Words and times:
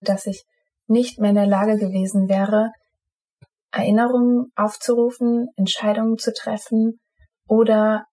dass 0.00 0.26
ich 0.26 0.44
nicht 0.86 1.18
mehr 1.18 1.30
in 1.30 1.36
der 1.36 1.46
Lage 1.46 1.76
gewesen 1.76 2.28
wäre, 2.28 2.72
Erinnerungen 3.72 4.50
aufzurufen, 4.56 5.48
Entscheidungen 5.56 6.18
zu 6.18 6.32
treffen 6.32 6.98
oder 7.46 8.04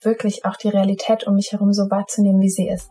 wirklich 0.00 0.44
auch 0.44 0.56
die 0.56 0.68
Realität 0.68 1.26
um 1.26 1.34
mich 1.34 1.52
herum 1.52 1.72
so 1.72 1.90
wahrzunehmen, 1.90 2.40
wie 2.40 2.48
sie 2.48 2.68
ist. 2.68 2.90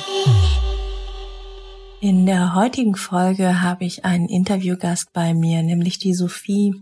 In 2.03 2.25
der 2.25 2.55
heutigen 2.55 2.95
Folge 2.95 3.61
habe 3.61 3.85
ich 3.85 4.05
einen 4.05 4.27
Interviewgast 4.27 5.13
bei 5.13 5.35
mir, 5.35 5.61
nämlich 5.61 5.99
die 5.99 6.15
Sophie, 6.15 6.73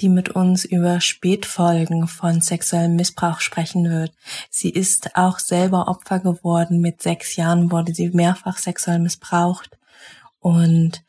die 0.00 0.08
mit 0.08 0.30
uns 0.30 0.64
über 0.64 1.00
Spätfolgen 1.00 2.08
von 2.08 2.40
sexuellem 2.40 2.96
Missbrauch 2.96 3.38
sprechen 3.38 3.88
wird. 3.88 4.10
Sie 4.50 4.70
ist 4.70 5.14
auch 5.14 5.38
selber 5.38 5.86
Opfer 5.86 6.18
geworden. 6.18 6.80
Mit 6.80 7.00
sechs 7.00 7.36
Jahren 7.36 7.70
wurde 7.70 7.94
sie 7.94 8.08
mehrfach 8.08 8.58
sexuell 8.58 8.98
missbraucht. 8.98 9.78
Und 10.40 11.04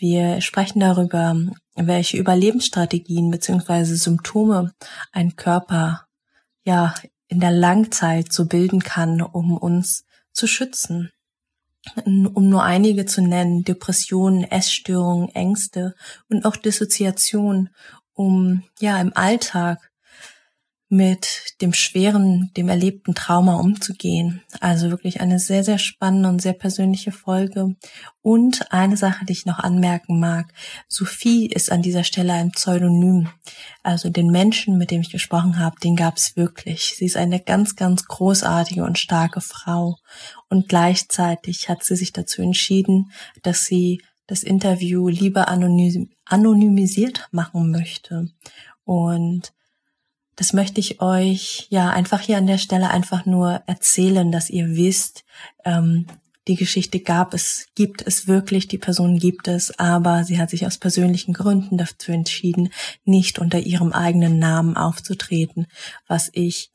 wir 0.00 0.40
sprechen 0.40 0.80
darüber, 0.80 1.36
welche 1.76 2.16
Überlebensstrategien 2.16 3.30
bzw. 3.30 3.84
Symptome 3.84 4.72
ein 5.12 5.36
Körper 5.36 6.08
ja 6.64 6.92
in 7.28 7.38
der 7.38 7.52
Langzeit 7.52 8.32
so 8.32 8.46
bilden 8.46 8.80
kann, 8.80 9.22
um 9.22 9.56
uns 9.56 10.04
zu 10.32 10.48
schützen 10.48 11.12
um 12.04 12.48
nur 12.48 12.62
einige 12.62 13.06
zu 13.06 13.22
nennen, 13.22 13.64
Depressionen, 13.64 14.44
Essstörungen, 14.44 15.28
Ängste 15.34 15.94
und 16.28 16.44
auch 16.44 16.56
Dissoziation, 16.56 17.70
um 18.14 18.62
ja 18.80 19.00
im 19.00 19.12
Alltag 19.14 19.90
mit 20.88 21.54
dem 21.60 21.72
schweren, 21.72 22.52
dem 22.56 22.68
erlebten 22.68 23.14
Trauma 23.14 23.56
umzugehen. 23.56 24.42
Also 24.60 24.90
wirklich 24.90 25.20
eine 25.20 25.40
sehr, 25.40 25.64
sehr 25.64 25.78
spannende 25.78 26.28
und 26.28 26.40
sehr 26.40 26.52
persönliche 26.52 27.10
Folge. 27.10 27.74
Und 28.22 28.72
eine 28.72 28.96
Sache, 28.96 29.24
die 29.24 29.32
ich 29.32 29.46
noch 29.46 29.58
anmerken 29.58 30.20
mag. 30.20 30.52
Sophie 30.86 31.46
ist 31.46 31.72
an 31.72 31.82
dieser 31.82 32.04
Stelle 32.04 32.34
ein 32.34 32.52
Pseudonym. 32.52 33.28
Also 33.82 34.10
den 34.10 34.28
Menschen, 34.28 34.78
mit 34.78 34.92
dem 34.92 35.00
ich 35.00 35.10
gesprochen 35.10 35.58
habe, 35.58 35.76
den 35.82 35.96
gab 35.96 36.18
es 36.18 36.36
wirklich. 36.36 36.94
Sie 36.96 37.06
ist 37.06 37.16
eine 37.16 37.40
ganz, 37.40 37.74
ganz 37.74 38.04
großartige 38.04 38.84
und 38.84 38.98
starke 38.98 39.40
Frau. 39.40 39.96
Und 40.48 40.68
gleichzeitig 40.68 41.68
hat 41.68 41.82
sie 41.82 41.96
sich 41.96 42.12
dazu 42.12 42.42
entschieden, 42.42 43.10
dass 43.42 43.64
sie 43.64 44.02
das 44.28 44.44
Interview 44.44 45.08
lieber 45.08 45.48
anonym, 45.48 46.10
anonymisiert 46.24 47.28
machen 47.32 47.70
möchte. 47.70 48.28
Und 48.84 49.52
das 50.36 50.52
möchte 50.52 50.80
ich 50.80 51.00
euch 51.00 51.66
ja 51.70 51.90
einfach 51.90 52.20
hier 52.20 52.36
an 52.36 52.46
der 52.46 52.58
Stelle 52.58 52.90
einfach 52.90 53.26
nur 53.26 53.62
erzählen, 53.66 54.30
dass 54.30 54.50
ihr 54.50 54.76
wisst, 54.76 55.24
ähm, 55.64 56.06
die 56.46 56.54
Geschichte 56.54 57.00
gab 57.00 57.34
es, 57.34 57.66
gibt 57.74 58.02
es 58.06 58.28
wirklich, 58.28 58.68
die 58.68 58.78
Person 58.78 59.18
gibt 59.18 59.48
es, 59.48 59.76
aber 59.78 60.22
sie 60.22 60.38
hat 60.38 60.50
sich 60.50 60.64
aus 60.64 60.78
persönlichen 60.78 61.32
Gründen 61.32 61.76
dazu 61.76 62.12
entschieden, 62.12 62.70
nicht 63.04 63.38
unter 63.38 63.58
ihrem 63.58 63.92
eigenen 63.92 64.38
Namen 64.38 64.76
aufzutreten, 64.76 65.66
was 66.06 66.30
ich 66.32 66.70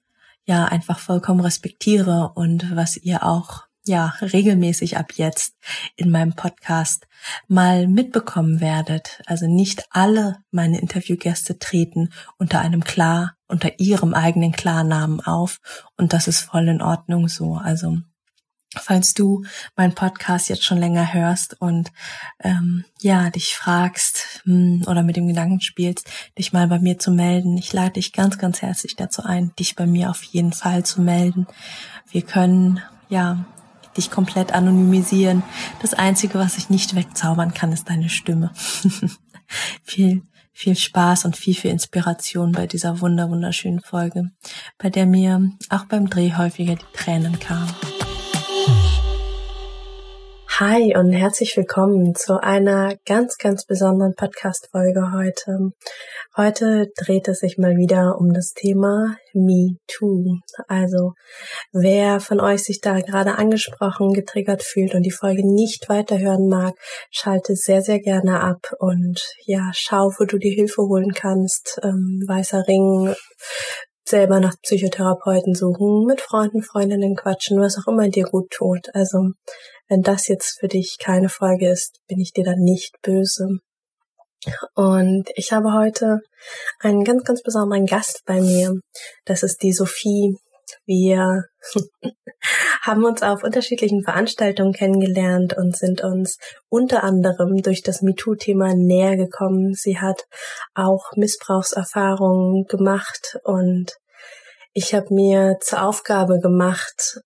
ja 0.45 0.65
einfach 0.65 0.99
vollkommen 0.99 1.39
respektiere 1.39 2.31
und 2.35 2.75
was 2.75 2.97
ihr 2.97 3.23
auch 3.23 3.63
ja 3.85 4.13
regelmäßig 4.21 4.97
ab 4.97 5.13
jetzt 5.15 5.55
in 5.95 6.11
meinem 6.11 6.33
Podcast 6.33 7.07
mal 7.47 7.87
mitbekommen 7.87 8.61
werdet. 8.61 9.21
Also 9.25 9.47
nicht 9.47 9.85
alle 9.89 10.37
meine 10.51 10.79
Interviewgäste 10.79 11.57
treten 11.59 12.09
unter 12.37 12.59
einem 12.59 12.83
klar, 12.83 13.35
unter 13.47 13.79
ihrem 13.79 14.13
eigenen 14.13 14.51
Klarnamen 14.51 15.21
auf 15.21 15.59
und 15.97 16.13
das 16.13 16.27
ist 16.27 16.41
voll 16.41 16.67
in 16.67 16.81
Ordnung 16.81 17.27
so. 17.27 17.55
Also 17.55 17.97
falls 18.75 19.13
du 19.13 19.43
meinen 19.75 19.95
Podcast 19.95 20.47
jetzt 20.49 20.63
schon 20.63 20.77
länger 20.77 21.13
hörst 21.13 21.59
und 21.59 21.91
ähm, 22.39 22.85
ja 23.01 23.29
dich 23.29 23.55
fragst 23.55 24.41
hm, 24.43 24.83
oder 24.87 25.03
mit 25.03 25.17
dem 25.17 25.27
Gedanken 25.27 25.59
spielst, 25.59 26.09
dich 26.37 26.53
mal 26.53 26.67
bei 26.67 26.79
mir 26.79 26.97
zu 26.97 27.11
melden, 27.11 27.57
ich 27.57 27.73
lade 27.73 27.93
dich 27.93 28.13
ganz, 28.13 28.37
ganz 28.37 28.61
herzlich 28.61 28.95
dazu 28.95 29.23
ein, 29.23 29.53
dich 29.59 29.75
bei 29.75 29.85
mir 29.85 30.09
auf 30.09 30.23
jeden 30.23 30.53
Fall 30.53 30.85
zu 30.85 31.01
melden. 31.01 31.47
Wir 32.11 32.21
können 32.21 32.81
ja 33.09 33.45
dich 33.97 34.11
komplett 34.11 34.53
anonymisieren. 34.53 35.43
Das 35.81 35.93
Einzige, 35.93 36.39
was 36.39 36.57
ich 36.57 36.69
nicht 36.69 36.95
wegzaubern 36.95 37.53
kann, 37.53 37.71
ist 37.71 37.89
deine 37.89 38.09
Stimme. 38.09 38.51
viel, 39.83 40.23
viel 40.53 40.75
Spaß 40.75 41.25
und 41.25 41.37
viel, 41.37 41.55
viel 41.55 41.71
Inspiration 41.71 42.51
bei 42.51 42.67
dieser 42.67 43.01
wunder, 43.01 43.29
wunderschönen 43.29 43.81
Folge, 43.81 44.31
bei 44.77 44.89
der 44.89 45.05
mir 45.05 45.51
auch 45.69 45.85
beim 45.85 46.09
Dreh 46.09 46.33
häufiger 46.33 46.75
die 46.75 46.97
Tränen 46.97 47.39
kamen. 47.39 47.73
Hi 50.59 50.95
und 50.97 51.13
herzlich 51.13 51.55
willkommen 51.55 52.13
zu 52.13 52.37
einer 52.43 52.95
ganz, 53.05 53.37
ganz 53.37 53.65
besonderen 53.65 54.13
Podcast-Folge 54.15 55.13
heute. 55.13 55.71
Heute 56.35 56.91
dreht 56.97 57.29
es 57.29 57.39
sich 57.39 57.57
mal 57.57 57.77
wieder 57.77 58.17
um 58.19 58.33
das 58.33 58.51
Thema 58.51 59.15
Me 59.33 59.77
Too. 59.87 60.39
Also, 60.67 61.13
wer 61.71 62.19
von 62.19 62.41
euch 62.41 62.63
sich 62.63 62.81
da 62.81 62.99
gerade 62.99 63.37
angesprochen, 63.37 64.11
getriggert 64.11 64.61
fühlt 64.61 64.93
und 64.93 65.03
die 65.03 65.11
Folge 65.11 65.41
nicht 65.49 65.87
weiterhören 65.87 66.49
mag, 66.49 66.73
schalte 67.11 67.55
sehr, 67.55 67.81
sehr 67.81 67.99
gerne 67.99 68.41
ab 68.41 68.73
und 68.77 69.21
ja, 69.45 69.71
schau, 69.73 70.11
wo 70.19 70.25
du 70.25 70.37
die 70.37 70.53
Hilfe 70.53 70.81
holen 70.81 71.13
kannst. 71.13 71.79
Ähm, 71.81 72.23
weißer 72.27 72.67
Ring, 72.67 73.15
selber 74.05 74.41
nach 74.41 74.55
Psychotherapeuten 74.61 75.55
suchen, 75.55 76.05
mit 76.05 76.19
Freunden, 76.21 76.61
Freundinnen 76.61 77.15
quatschen, 77.15 77.59
was 77.59 77.77
auch 77.77 77.87
immer 77.91 78.09
dir 78.09 78.25
gut 78.25 78.51
tut. 78.51 78.93
Also 78.93 79.29
wenn 79.91 80.01
das 80.01 80.29
jetzt 80.29 80.57
für 80.57 80.69
dich 80.69 80.95
keine 80.99 81.27
Folge 81.27 81.69
ist, 81.69 81.99
bin 82.07 82.17
ich 82.21 82.31
dir 82.31 82.45
dann 82.45 82.59
nicht 82.59 82.95
böse. 83.01 83.57
Und 84.73 85.29
ich 85.35 85.51
habe 85.51 85.73
heute 85.73 86.21
einen 86.79 87.03
ganz, 87.03 87.25
ganz 87.25 87.43
besonderen 87.43 87.85
Gast 87.85 88.21
bei 88.25 88.39
mir. 88.39 88.79
Das 89.25 89.43
ist 89.43 89.61
die 89.61 89.73
Sophie. 89.73 90.37
Wir 90.85 91.43
haben 92.83 93.03
uns 93.03 93.21
auf 93.21 93.43
unterschiedlichen 93.43 94.01
Veranstaltungen 94.01 94.71
kennengelernt 94.71 95.57
und 95.57 95.75
sind 95.75 96.01
uns 96.01 96.37
unter 96.69 97.03
anderem 97.03 97.61
durch 97.61 97.81
das 97.83 98.01
MeToo-Thema 98.01 98.73
näher 98.73 99.17
gekommen. 99.17 99.73
Sie 99.73 99.99
hat 99.99 100.23
auch 100.73 101.11
Missbrauchserfahrungen 101.17 102.63
gemacht 102.63 103.37
und 103.43 103.91
ich 104.71 104.93
habe 104.93 105.13
mir 105.13 105.57
zur 105.59 105.83
Aufgabe 105.83 106.39
gemacht, 106.39 107.19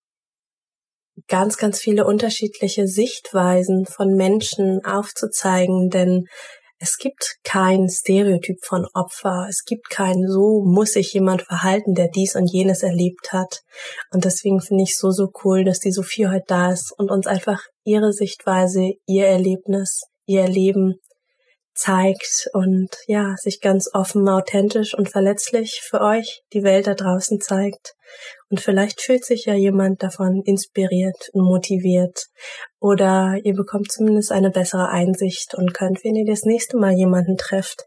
ganz, 1.28 1.56
ganz 1.56 1.80
viele 1.80 2.06
unterschiedliche 2.06 2.86
Sichtweisen 2.86 3.86
von 3.86 4.14
Menschen 4.14 4.84
aufzuzeigen, 4.84 5.90
denn 5.90 6.26
es 6.78 6.98
gibt 6.98 7.36
kein 7.42 7.88
Stereotyp 7.88 8.62
von 8.62 8.86
Opfer. 8.92 9.46
Es 9.48 9.64
gibt 9.64 9.88
kein 9.88 10.26
so 10.28 10.62
muss 10.62 10.92
sich 10.92 11.14
jemand 11.14 11.42
verhalten, 11.42 11.94
der 11.94 12.08
dies 12.08 12.36
und 12.36 12.52
jenes 12.52 12.82
erlebt 12.82 13.32
hat. 13.32 13.62
Und 14.12 14.26
deswegen 14.26 14.60
finde 14.60 14.82
ich 14.82 14.96
so, 14.98 15.10
so 15.10 15.30
cool, 15.42 15.64
dass 15.64 15.78
die 15.78 15.92
Sophie 15.92 16.28
heute 16.28 16.44
da 16.48 16.72
ist 16.72 16.92
und 16.98 17.10
uns 17.10 17.26
einfach 17.26 17.62
ihre 17.84 18.12
Sichtweise, 18.12 18.92
ihr 19.06 19.26
Erlebnis, 19.26 20.02
ihr 20.26 20.42
Erleben 20.42 20.96
zeigt 21.74 22.48
und 22.52 22.88
ja, 23.06 23.36
sich 23.36 23.60
ganz 23.60 23.88
offen, 23.92 24.28
authentisch 24.28 24.94
und 24.94 25.10
verletzlich 25.10 25.80
für 25.82 26.00
euch 26.00 26.42
die 26.52 26.62
Welt 26.62 26.86
da 26.86 26.94
draußen 26.94 27.40
zeigt. 27.40 27.94
Und 28.48 28.60
vielleicht 28.60 29.00
fühlt 29.00 29.24
sich 29.24 29.46
ja 29.46 29.54
jemand 29.54 30.02
davon 30.02 30.42
inspiriert 30.44 31.30
und 31.32 31.44
motiviert. 31.44 32.26
Oder 32.78 33.36
ihr 33.42 33.54
bekommt 33.54 33.90
zumindest 33.90 34.30
eine 34.30 34.50
bessere 34.50 34.88
Einsicht 34.88 35.54
und 35.54 35.74
könnt, 35.74 36.04
wenn 36.04 36.14
ihr 36.14 36.26
das 36.26 36.42
nächste 36.42 36.76
Mal 36.76 36.92
jemanden 36.92 37.36
trefft, 37.36 37.86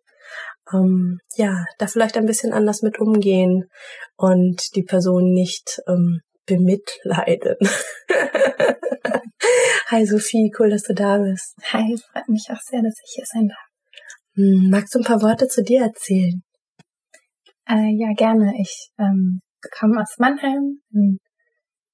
ähm, 0.73 1.19
ja, 1.35 1.65
da 1.77 1.87
vielleicht 1.87 2.17
ein 2.17 2.25
bisschen 2.25 2.53
anders 2.53 2.81
mit 2.81 2.99
umgehen 2.99 3.69
und 4.17 4.75
die 4.75 4.83
Person 4.83 5.31
nicht 5.31 5.81
ähm, 5.87 6.19
bemitleiden. 6.45 7.55
Hi 9.87 10.05
Sophie, 10.05 10.51
cool, 10.59 10.69
dass 10.69 10.83
du 10.83 10.93
da 10.93 11.17
bist. 11.17 11.55
Hi, 11.71 11.95
freut 12.11 12.27
mich 12.27 12.47
auch 12.51 12.61
sehr, 12.61 12.81
dass 12.83 12.95
ich 13.03 13.13
hier 13.15 13.25
sein 13.25 13.47
darf. 13.47 13.57
Hm, 14.35 14.69
magst 14.69 14.93
du 14.93 14.99
ein 14.99 15.05
paar 15.05 15.21
Worte 15.21 15.47
zu 15.47 15.63
dir 15.63 15.81
erzählen? 15.83 16.43
Äh, 17.67 17.95
ja, 17.97 18.13
gerne. 18.15 18.53
Ich 18.59 18.89
ähm, 18.99 19.41
komme 19.77 20.01
aus 20.01 20.17
Mannheim, 20.17 20.81
bin 20.89 21.19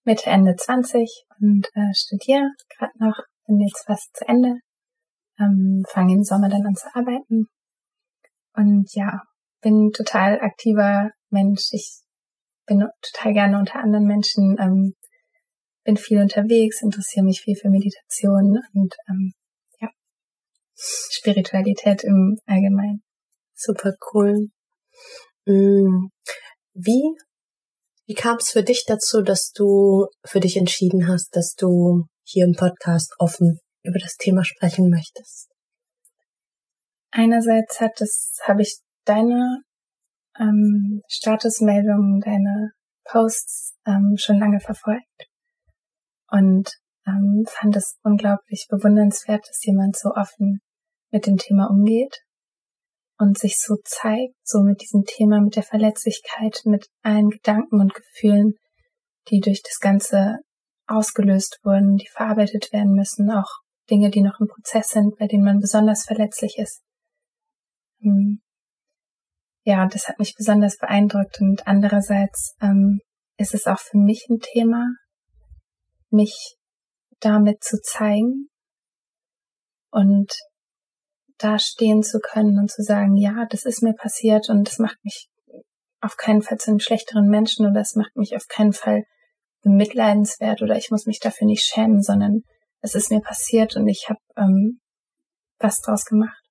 Mitte, 0.03 0.29
Ende 0.29 0.55
20 0.55 1.25
und 1.39 1.67
äh, 1.73 1.93
studiere 1.93 2.51
gerade 2.77 2.93
noch, 2.99 3.17
bin 3.47 3.59
jetzt 3.59 3.85
fast 3.85 4.15
zu 4.15 4.27
Ende, 4.27 4.59
ähm, 5.39 5.83
fange 5.89 6.13
im 6.13 6.23
Sommer 6.23 6.49
dann 6.49 6.65
an 6.65 6.75
zu 6.75 6.87
arbeiten 6.93 7.47
und 8.53 8.93
ja, 8.93 9.21
bin 9.61 9.91
total 9.91 10.39
aktiver 10.41 11.11
Mensch. 11.29 11.69
Ich 11.71 12.01
bin 12.65 12.85
total 13.01 13.33
gerne 13.33 13.57
unter 13.57 13.79
anderen 13.79 14.05
Menschen, 14.05 14.55
ähm, 14.59 14.93
bin 15.83 15.97
viel 15.97 16.21
unterwegs, 16.21 16.81
interessiere 16.81 17.25
mich 17.25 17.41
viel 17.41 17.55
für 17.55 17.69
Meditation 17.69 18.59
und 18.73 18.95
ähm, 19.09 19.33
ja, 19.79 19.89
Spiritualität 20.75 22.03
im 22.03 22.37
Allgemeinen. 22.45 23.03
Super 23.53 23.93
cool. 24.13 24.49
Mm. 25.45 26.09
Wie, 26.73 27.15
wie 28.07 28.13
kam 28.13 28.37
es 28.37 28.49
für 28.49 28.63
dich 28.63 28.85
dazu, 28.85 29.21
dass 29.21 29.51
du 29.51 30.07
für 30.23 30.39
dich 30.39 30.57
entschieden 30.57 31.07
hast, 31.07 31.35
dass 31.35 31.55
du 31.55 32.05
hier 32.23 32.45
im 32.45 32.55
Podcast 32.55 33.13
offen 33.19 33.59
über 33.83 33.99
das 33.99 34.15
Thema 34.15 34.43
sprechen 34.43 34.89
möchtest? 34.89 35.49
Einerseits 37.11 37.79
hat 37.79 38.01
es, 38.01 38.37
habe 38.45 38.61
ich 38.61 38.77
deine 39.05 39.61
ähm, 40.39 41.01
Statusmeldungen, 41.07 42.19
deine 42.19 42.71
Posts 43.05 43.75
ähm, 43.85 44.15
schon 44.17 44.39
lange 44.39 44.59
verfolgt 44.59 45.27
und 46.29 46.69
ähm, 47.07 47.45
fand 47.47 47.75
es 47.75 47.97
unglaublich 48.03 48.67
bewundernswert, 48.69 49.47
dass 49.47 49.63
jemand 49.63 49.95
so 49.95 50.09
offen 50.09 50.59
mit 51.11 51.25
dem 51.27 51.37
Thema 51.37 51.69
umgeht 51.69 52.24
und 53.17 53.37
sich 53.37 53.59
so 53.59 53.75
zeigt, 53.83 54.35
so 54.43 54.61
mit 54.61 54.81
diesem 54.81 55.03
Thema, 55.05 55.41
mit 55.41 55.55
der 55.55 55.63
Verletzlichkeit, 55.63 56.61
mit 56.65 56.87
allen 57.01 57.29
Gedanken 57.29 57.79
und 57.79 57.93
Gefühlen, 57.93 58.55
die 59.29 59.39
durch 59.39 59.61
das 59.63 59.79
Ganze 59.79 60.39
ausgelöst 60.87 61.59
wurden, 61.63 61.95
die 61.97 62.07
verarbeitet 62.07 62.71
werden 62.71 62.93
müssen, 62.93 63.31
auch 63.31 63.49
Dinge, 63.89 64.09
die 64.09 64.21
noch 64.21 64.39
im 64.39 64.47
Prozess 64.47 64.89
sind, 64.89 65.17
bei 65.17 65.27
denen 65.27 65.43
man 65.43 65.59
besonders 65.59 66.05
verletzlich 66.05 66.57
ist. 66.57 66.81
Hm. 68.01 68.41
Ja, 69.63 69.87
das 69.87 70.07
hat 70.07 70.19
mich 70.19 70.35
besonders 70.35 70.77
beeindruckt 70.77 71.41
und 71.41 71.67
andererseits 71.67 72.55
ähm, 72.61 72.99
ist 73.37 73.53
es 73.55 73.65
auch 73.65 73.79
für 73.79 73.97
mich 73.97 74.27
ein 74.29 74.39
Thema, 74.39 74.85
mich 76.11 76.55
damit 77.19 77.63
zu 77.63 77.81
zeigen 77.81 78.49
und 79.89 80.31
da 81.37 81.59
stehen 81.59 82.03
zu 82.03 82.19
können 82.19 82.59
und 82.59 82.71
zu 82.71 82.81
sagen, 82.81 83.15
ja, 83.15 83.45
das 83.49 83.65
ist 83.65 83.83
mir 83.83 83.93
passiert 83.93 84.49
und 84.49 84.67
das 84.67 84.79
macht 84.79 84.97
mich 85.03 85.27
auf 86.01 86.17
keinen 86.17 86.41
Fall 86.41 86.57
zu 86.57 86.71
einem 86.71 86.79
schlechteren 86.79 87.27
Menschen 87.27 87.65
oder 87.65 87.81
es 87.81 87.95
macht 87.95 88.15
mich 88.15 88.35
auf 88.35 88.47
keinen 88.47 88.73
Fall 88.73 89.03
bemitleidenswert 89.63 90.61
oder 90.61 90.77
ich 90.77 90.91
muss 90.91 91.05
mich 91.05 91.19
dafür 91.19 91.47
nicht 91.47 91.65
schämen, 91.65 92.01
sondern 92.01 92.43
es 92.81 92.93
ist 92.95 93.09
mir 93.11 93.21
passiert 93.21 93.75
und 93.75 93.87
ich 93.87 94.07
habe 94.09 94.19
ähm, 94.37 94.79
was 95.59 95.81
draus 95.81 96.05
gemacht. 96.05 96.41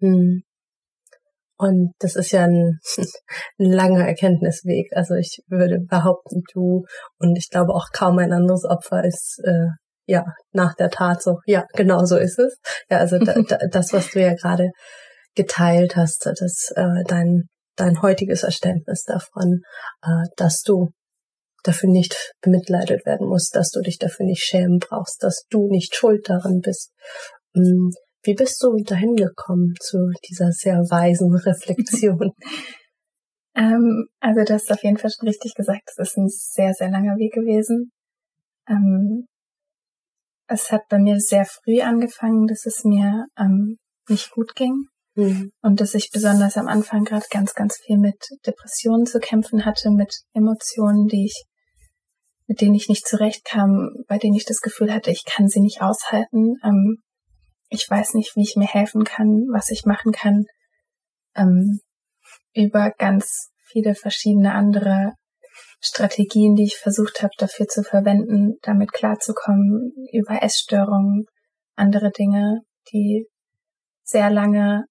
Hm. 0.00 0.42
Und 1.56 1.92
das 1.98 2.16
ist 2.16 2.32
ja 2.32 2.44
ein, 2.44 2.78
ein 3.58 3.72
langer 3.72 4.06
Erkenntnisweg. 4.06 4.88
Also 4.92 5.14
ich 5.14 5.42
würde 5.48 5.80
behaupten, 5.80 6.42
du 6.52 6.84
und 7.18 7.36
ich 7.36 7.50
glaube 7.50 7.72
auch 7.72 7.88
kaum 7.92 8.18
ein 8.18 8.32
anderes 8.32 8.64
Opfer 8.64 9.04
ist 9.04 9.40
äh, 9.44 9.68
ja 10.06 10.24
nach 10.52 10.74
der 10.74 10.90
Tat 10.90 11.22
so. 11.22 11.38
Ja, 11.46 11.64
genau 11.74 12.04
so 12.04 12.16
ist 12.16 12.38
es. 12.38 12.56
Ja, 12.90 12.98
also 12.98 13.18
da, 13.18 13.34
da, 13.48 13.58
das, 13.70 13.92
was 13.92 14.10
du 14.10 14.20
ja 14.20 14.34
gerade 14.34 14.70
geteilt 15.34 15.96
hast, 15.96 16.26
das 16.26 16.72
äh, 16.76 17.04
dein 17.06 17.48
dein 17.76 18.02
heutiges 18.02 18.40
Verständnis 18.40 19.02
davon, 19.04 19.62
äh, 20.02 20.28
dass 20.36 20.62
du 20.62 20.90
dafür 21.64 21.90
nicht 21.90 22.32
bemitleidet 22.42 23.04
werden 23.06 23.26
musst, 23.26 23.56
dass 23.56 23.70
du 23.70 23.80
dich 23.80 23.98
dafür 23.98 24.26
nicht 24.26 24.44
schämen 24.44 24.78
brauchst, 24.78 25.22
dass 25.22 25.44
du 25.50 25.68
nicht 25.68 25.94
schuld 25.94 26.28
daran 26.28 26.60
bist. 26.60 26.92
Mm, 27.54 27.90
wie 28.22 28.34
bist 28.34 28.62
du 28.62 28.76
dahin 28.84 29.16
gekommen 29.16 29.74
zu 29.80 30.10
dieser 30.28 30.52
sehr 30.52 30.76
weisen 30.90 31.34
Reflexion? 31.46 32.32
ähm, 33.56 34.06
also 34.20 34.44
das 34.44 34.62
ist 34.62 34.72
auf 34.72 34.82
jeden 34.82 34.98
Fall 34.98 35.10
schon 35.10 35.28
richtig 35.28 35.54
gesagt. 35.54 35.82
Das 35.96 36.10
ist 36.10 36.18
ein 36.18 36.28
sehr, 36.28 36.72
sehr 36.74 36.90
langer 36.90 37.16
Weg 37.16 37.32
gewesen. 37.32 37.90
Ähm, 38.68 39.26
es 40.46 40.70
hat 40.70 40.82
bei 40.88 40.98
mir 40.98 41.18
sehr 41.18 41.46
früh 41.46 41.80
angefangen, 41.80 42.46
dass 42.46 42.66
es 42.66 42.84
mir 42.84 43.26
ähm, 43.38 43.78
nicht 44.08 44.30
gut 44.30 44.54
ging. 44.54 44.88
Mhm. 45.16 45.52
Und 45.62 45.80
dass 45.80 45.94
ich 45.94 46.10
besonders 46.12 46.56
am 46.56 46.66
Anfang 46.66 47.04
gerade 47.04 47.26
ganz, 47.30 47.54
ganz 47.54 47.78
viel 47.84 47.98
mit 47.98 48.18
Depressionen 48.46 49.06
zu 49.06 49.20
kämpfen 49.20 49.64
hatte, 49.64 49.90
mit 49.90 50.12
Emotionen, 50.32 51.06
die 51.06 51.26
ich, 51.26 51.44
mit 52.46 52.60
denen 52.60 52.74
ich 52.74 52.88
nicht 52.88 53.06
zurechtkam, 53.06 53.90
bei 54.08 54.18
denen 54.18 54.34
ich 54.34 54.44
das 54.44 54.60
Gefühl 54.60 54.92
hatte, 54.92 55.10
ich 55.10 55.24
kann 55.24 55.48
sie 55.48 55.60
nicht 55.60 55.82
aushalten. 55.82 56.56
Ähm, 56.64 56.98
ich 57.68 57.88
weiß 57.88 58.14
nicht, 58.14 58.36
wie 58.36 58.42
ich 58.42 58.56
mir 58.56 58.66
helfen 58.66 59.04
kann, 59.04 59.46
was 59.52 59.70
ich 59.70 59.84
machen 59.84 60.12
kann, 60.12 60.44
ähm, 61.36 61.80
über 62.52 62.90
ganz 62.90 63.50
viele 63.62 63.94
verschiedene 63.94 64.54
andere 64.54 65.14
Strategien, 65.84 66.54
die 66.54 66.64
ich 66.64 66.76
versucht 66.76 67.22
habe, 67.22 67.32
dafür 67.38 67.66
zu 67.66 67.82
verwenden, 67.82 68.56
damit 68.62 68.92
klarzukommen, 68.92 69.92
über 70.12 70.42
Essstörungen, 70.42 71.26
andere 71.76 72.10
Dinge, 72.10 72.60
die 72.92 73.26
sehr 74.02 74.30
lange 74.30 74.84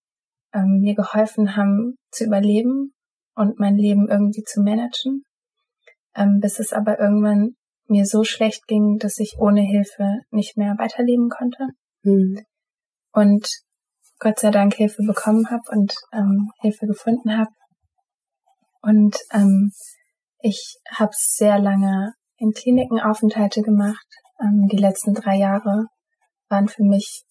ähm, 0.54 0.80
mir 0.82 0.96
geholfen 0.96 1.56
haben 1.56 1.96
zu 2.12 2.26
überleben 2.26 2.94
und 3.36 3.60
mein 3.60 3.76
Leben 3.76 4.08
irgendwie 4.10 4.44
zu 4.44 4.62
managen, 4.62 5.24
ähm, 6.16 6.40
bis 6.40 6.60
es 6.60 6.74
aber 6.74 7.00
irgendwann 7.00 7.56
mir 7.88 8.06
so 8.06 8.24
schlecht 8.24 8.68
ging, 8.68 8.98
dass 8.98 9.18
ich 9.20 9.36
ohne 9.38 9.62
Hilfe 9.62 10.20
nicht 10.32 10.58
mehr 10.58 10.76
weiterleben 10.78 11.30
konnte. 11.30 11.68
Mhm 12.04 12.46
und 13.14 13.48
Gott 14.20 14.40
sei 14.40 14.52
Dank 14.52 14.74
Hilfe 14.74 15.04
bekommen 15.04 15.50
habe 15.50 15.64
und 15.70 15.96
ähm, 16.12 16.52
Hilfe 16.60 16.88
gefunden 16.88 17.38
habe. 17.38 17.52
Und 18.82 19.18
ähm, 19.32 19.72
ich 20.44 20.78
habe 20.92 21.14
sehr 21.16 21.58
lange 21.58 22.14
in 22.38 22.52
Kliniken 22.52 23.00
Aufenthalte 23.00 23.62
gemacht. 23.62 24.06
Ähm, 24.42 24.68
die 24.70 24.78
letzten 24.78 25.14
drei 25.14 25.38
Jahre 25.38 25.86
waren 26.50 26.68
für 26.68 26.84
mich 26.84 27.24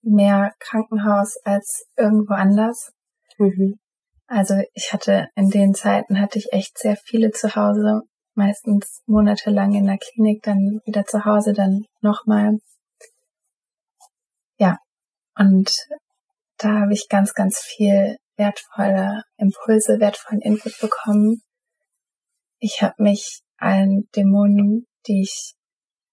mehr 0.00 0.52
Krankenhaus 0.60 1.36
als 1.44 1.84
irgendwo 1.96 2.34
anders. 2.34 2.92
Mhm. 3.36 3.80
Also 4.28 4.54
ich 4.74 4.92
hatte 4.92 5.28
in 5.34 5.50
den 5.50 5.74
Zeiten 5.74 6.20
hatte 6.20 6.38
ich 6.38 6.52
echt 6.52 6.78
sehr 6.78 6.96
viele 6.96 7.32
zu 7.32 7.56
Hause, 7.56 8.02
meistens 8.34 9.02
monatelang 9.06 9.74
in 9.74 9.86
der 9.86 9.98
Klinik, 9.98 10.42
dann 10.44 10.80
wieder 10.86 11.04
zu 11.04 11.24
Hause, 11.24 11.52
dann 11.54 11.84
nochmal. 12.00 12.58
Ja, 14.56 14.78
und 15.36 15.76
da 16.58 16.82
habe 16.82 16.92
ich 16.92 17.08
ganz, 17.08 17.34
ganz 17.34 17.58
viel 17.58 18.18
wertvolle 18.36 19.24
Impulse, 19.36 19.98
wertvollen 19.98 20.40
Input 20.40 20.78
bekommen. 20.80 21.42
Ich 22.64 22.80
habe 22.80 23.02
mich 23.02 23.42
allen 23.56 24.08
Dämonen, 24.14 24.86
die 25.08 25.22
ich 25.22 25.54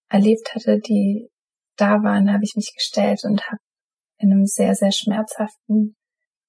erlebt 0.09 0.55
hatte, 0.55 0.79
die 0.79 1.29
da 1.75 2.01
waren, 2.01 2.33
habe 2.33 2.43
ich 2.43 2.55
mich 2.55 2.73
gestellt 2.73 3.21
und 3.23 3.45
habe 3.45 3.61
in 4.17 4.31
einem 4.31 4.47
sehr, 4.47 4.73
sehr 4.73 4.91
schmerzhaften 4.91 5.95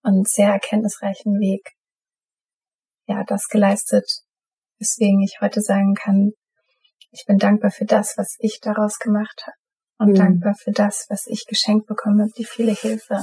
und 0.03 0.27
sehr 0.27 0.53
erkenntnisreichen 0.53 1.39
Weg 1.39 1.75
ja 3.09 3.25
das 3.25 3.49
geleistet, 3.49 4.11
weswegen 4.79 5.21
ich 5.21 5.37
heute 5.43 5.61
sagen 5.61 5.93
kann, 5.93 6.31
ich 7.11 7.27
bin 7.27 7.37
dankbar 7.37 7.71
für 7.71 7.85
das, 7.85 8.15
was 8.17 8.37
ich 8.39 8.59
daraus 8.63 8.99
gemacht 8.99 9.43
habe 9.47 9.57
und 9.99 10.13
mhm. 10.13 10.15
dankbar 10.15 10.55
für 10.55 10.73
das, 10.73 11.05
was 11.11 11.27
ich 11.27 11.45
geschenkt 11.45 11.87
bekommen 11.87 12.23
habe, 12.23 12.33
die 12.39 12.47
viele 12.47 12.73
Hilfe, 12.73 13.21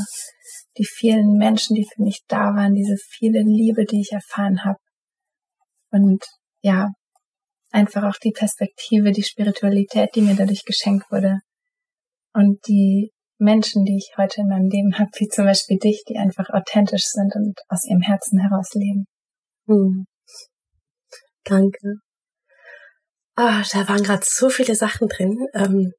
die 0.77 0.85
vielen 0.85 1.39
Menschen, 1.39 1.73
die 1.73 1.87
für 1.91 2.03
mich 2.03 2.21
da 2.27 2.53
waren, 2.53 2.75
diese 2.75 2.97
viele 2.97 3.41
Liebe, 3.41 3.85
die 3.85 4.01
ich 4.01 4.11
erfahren 4.11 4.63
habe. 4.63 4.77
Und 5.89 6.23
ja, 6.61 6.89
einfach 7.71 8.03
auch 8.03 8.17
die 8.17 8.31
Perspektive, 8.31 9.11
die 9.11 9.23
Spiritualität, 9.23 10.09
die 10.15 10.21
mir 10.21 10.35
dadurch 10.35 10.63
geschenkt 10.65 11.11
wurde. 11.11 11.39
Und 12.33 12.59
die 12.67 13.11
Menschen, 13.39 13.85
die 13.85 13.97
ich 13.97 14.17
heute 14.17 14.41
in 14.41 14.47
meinem 14.47 14.69
Leben 14.69 14.97
habe, 14.97 15.09
wie 15.17 15.27
zum 15.27 15.45
Beispiel 15.45 15.77
dich, 15.77 16.03
die 16.07 16.17
einfach 16.17 16.49
authentisch 16.49 17.05
sind 17.05 17.35
und 17.35 17.59
aus 17.69 17.85
ihrem 17.85 18.01
Herzen 18.01 18.39
heraus 18.39 18.69
leben. 18.73 19.05
Hm. 19.67 20.05
Danke. 21.43 21.95
Ah, 23.35 23.63
da 23.71 23.87
waren 23.87 24.03
gerade 24.03 24.25
so 24.25 24.49
viele 24.49 24.75
Sachen 24.75 25.07
drin. 25.07 25.37
Ähm, 25.53 25.93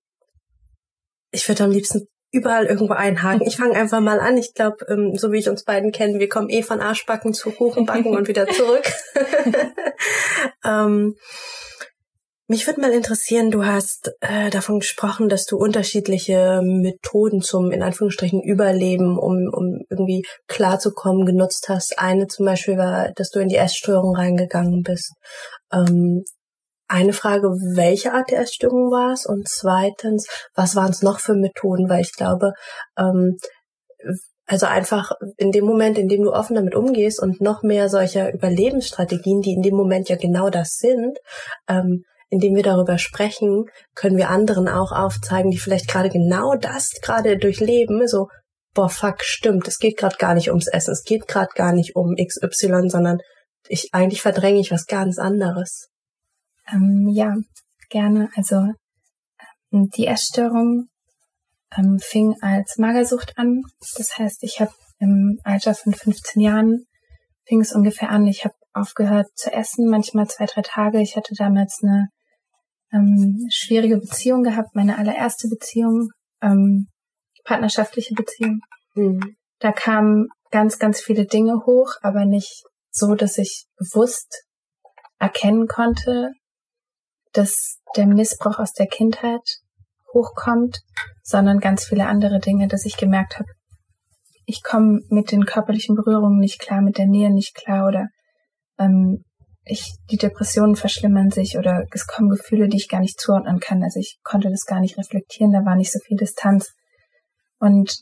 ich 1.30 1.46
würde 1.48 1.64
am 1.64 1.70
liebsten 1.70 2.08
überall 2.32 2.66
irgendwo 2.66 2.94
einhaken. 2.94 3.46
Ich 3.46 3.56
fange 3.56 3.74
einfach 3.74 4.00
mal 4.00 4.20
an. 4.20 4.36
Ich 4.36 4.54
glaube, 4.54 4.84
ähm, 4.88 5.14
so 5.14 5.32
wie 5.32 5.38
ich 5.38 5.48
uns 5.48 5.64
beiden 5.64 5.92
kennen, 5.92 6.18
wir 6.18 6.28
kommen 6.28 6.50
eh 6.50 6.62
von 6.62 6.80
Arschbacken 6.80 7.32
zu 7.32 7.52
Kuchenbacken 7.52 8.16
und 8.16 8.28
wieder 8.28 8.46
zurück. 8.48 8.84
ähm, 10.64 11.14
mich 12.50 12.66
würde 12.66 12.80
mal 12.80 12.94
interessieren, 12.94 13.50
du 13.50 13.66
hast 13.66 14.10
äh, 14.20 14.48
davon 14.48 14.80
gesprochen, 14.80 15.28
dass 15.28 15.44
du 15.44 15.58
unterschiedliche 15.58 16.62
Methoden 16.62 17.42
zum, 17.42 17.70
in 17.72 17.82
Anführungsstrichen, 17.82 18.42
Überleben, 18.42 19.18
um, 19.18 19.50
um 19.52 19.82
irgendwie 19.90 20.24
klarzukommen, 20.46 21.26
genutzt 21.26 21.66
hast. 21.68 21.98
Eine 21.98 22.26
zum 22.26 22.46
Beispiel 22.46 22.78
war, 22.78 23.12
dass 23.16 23.28
du 23.28 23.40
in 23.40 23.48
die 23.48 23.56
Essstörung 23.56 24.16
reingegangen 24.16 24.82
bist. 24.82 25.12
Ähm, 25.70 26.24
eine 26.88 27.12
Frage, 27.12 27.48
welche 27.48 28.14
Art 28.14 28.30
der 28.30 28.40
Essstörung 28.40 28.90
war 28.90 29.12
es? 29.12 29.26
Und 29.26 29.46
zweitens, 29.46 30.26
was 30.54 30.74
waren 30.74 30.90
es 30.90 31.02
noch 31.02 31.20
für 31.20 31.34
Methoden? 31.34 31.90
Weil 31.90 32.00
ich 32.00 32.12
glaube, 32.12 32.52
ähm, 32.98 33.36
Also 34.48 34.64
einfach 34.64 35.12
in 35.36 35.52
dem 35.52 35.66
Moment, 35.66 35.98
in 35.98 36.08
dem 36.08 36.22
du 36.22 36.32
offen 36.32 36.56
damit 36.56 36.74
umgehst 36.74 37.20
und 37.22 37.42
noch 37.42 37.62
mehr 37.62 37.90
solcher 37.90 38.32
Überlebensstrategien, 38.32 39.42
die 39.42 39.52
in 39.52 39.60
dem 39.60 39.74
Moment 39.74 40.08
ja 40.08 40.16
genau 40.16 40.48
das 40.48 40.78
sind, 40.78 41.18
ähm, 41.68 42.04
indem 42.30 42.56
wir 42.56 42.62
darüber 42.62 42.96
sprechen, 42.96 43.66
können 43.94 44.16
wir 44.16 44.30
anderen 44.30 44.66
auch 44.66 44.90
aufzeigen, 44.90 45.50
die 45.50 45.58
vielleicht 45.58 45.86
gerade 45.86 46.08
genau 46.08 46.54
das 46.56 46.92
gerade 47.02 47.36
durchleben, 47.36 48.08
so, 48.08 48.28
boah, 48.72 48.88
fuck, 48.88 49.22
stimmt, 49.22 49.68
es 49.68 49.78
geht 49.78 49.98
gerade 49.98 50.16
gar 50.16 50.34
nicht 50.34 50.48
ums 50.48 50.66
Essen, 50.66 50.92
es 50.92 51.04
geht 51.04 51.28
gerade 51.28 51.50
gar 51.54 51.72
nicht 51.72 51.94
um 51.94 52.16
XY, 52.16 52.88
sondern 52.88 53.18
ich 53.68 53.90
eigentlich 53.92 54.22
verdränge 54.22 54.60
ich 54.60 54.70
was 54.70 54.86
ganz 54.86 55.18
anderes. 55.18 55.88
Ähm, 56.72 57.10
ja, 57.12 57.34
gerne. 57.90 58.30
Also 58.34 58.56
ähm, 59.72 59.90
die 59.94 60.06
Essstörung 60.06 60.88
ähm, 61.76 61.98
fing 61.98 62.34
als 62.40 62.78
Magersucht 62.78 63.36
an. 63.36 63.62
Das 63.96 64.18
heißt, 64.18 64.42
ich 64.42 64.60
habe 64.60 64.72
im 64.98 65.38
Alter 65.44 65.74
von 65.74 65.94
15 65.94 66.40
Jahren 66.40 66.84
fing 67.46 67.60
es 67.60 67.72
ungefähr 67.72 68.10
an. 68.10 68.26
Ich 68.26 68.44
habe 68.44 68.54
aufgehört 68.72 69.26
zu 69.34 69.52
essen, 69.52 69.88
manchmal 69.88 70.28
zwei, 70.28 70.46
drei 70.46 70.62
Tage. 70.62 71.00
Ich 71.00 71.16
hatte 71.16 71.34
damals 71.36 71.80
eine 71.82 72.08
ähm, 72.92 73.46
schwierige 73.50 73.98
Beziehung 73.98 74.42
gehabt, 74.42 74.74
meine 74.74 74.98
allererste 74.98 75.48
Beziehung, 75.48 76.10
ähm, 76.42 76.88
partnerschaftliche 77.44 78.14
Beziehung. 78.14 78.60
Mhm. 78.94 79.36
Da 79.58 79.72
kamen 79.72 80.28
ganz, 80.50 80.78
ganz 80.78 81.00
viele 81.00 81.26
Dinge 81.26 81.64
hoch, 81.66 81.94
aber 82.02 82.24
nicht 82.24 82.64
so, 82.90 83.14
dass 83.14 83.38
ich 83.38 83.66
bewusst 83.76 84.44
erkennen 85.18 85.66
konnte, 85.66 86.32
dass 87.32 87.80
der 87.96 88.06
Missbrauch 88.06 88.58
aus 88.58 88.72
der 88.72 88.86
Kindheit 88.86 89.42
hochkommt, 90.18 90.80
sondern 91.22 91.58
ganz 91.60 91.84
viele 91.84 92.06
andere 92.06 92.40
Dinge, 92.40 92.68
dass 92.68 92.84
ich 92.84 92.96
gemerkt 92.96 93.38
habe, 93.38 93.48
ich 94.46 94.62
komme 94.62 95.00
mit 95.10 95.30
den 95.30 95.44
körperlichen 95.44 95.94
Berührungen 95.94 96.38
nicht 96.38 96.58
klar, 96.58 96.80
mit 96.80 96.96
der 96.96 97.06
Nähe 97.06 97.30
nicht 97.30 97.54
klar 97.54 97.86
oder 97.86 98.08
ähm, 98.78 99.24
ich, 99.64 99.92
die 100.10 100.16
Depressionen 100.16 100.74
verschlimmern 100.74 101.30
sich 101.30 101.58
oder 101.58 101.84
es 101.92 102.06
kommen 102.06 102.30
Gefühle, 102.30 102.68
die 102.68 102.78
ich 102.78 102.88
gar 102.88 103.00
nicht 103.00 103.20
zuordnen 103.20 103.60
kann. 103.60 103.82
Also 103.82 104.00
ich 104.00 104.18
konnte 104.24 104.48
das 104.48 104.64
gar 104.64 104.80
nicht 104.80 104.96
reflektieren, 104.96 105.52
da 105.52 105.64
war 105.66 105.76
nicht 105.76 105.92
so 105.92 105.98
viel 105.98 106.16
Distanz. 106.16 106.72
Und 107.58 107.94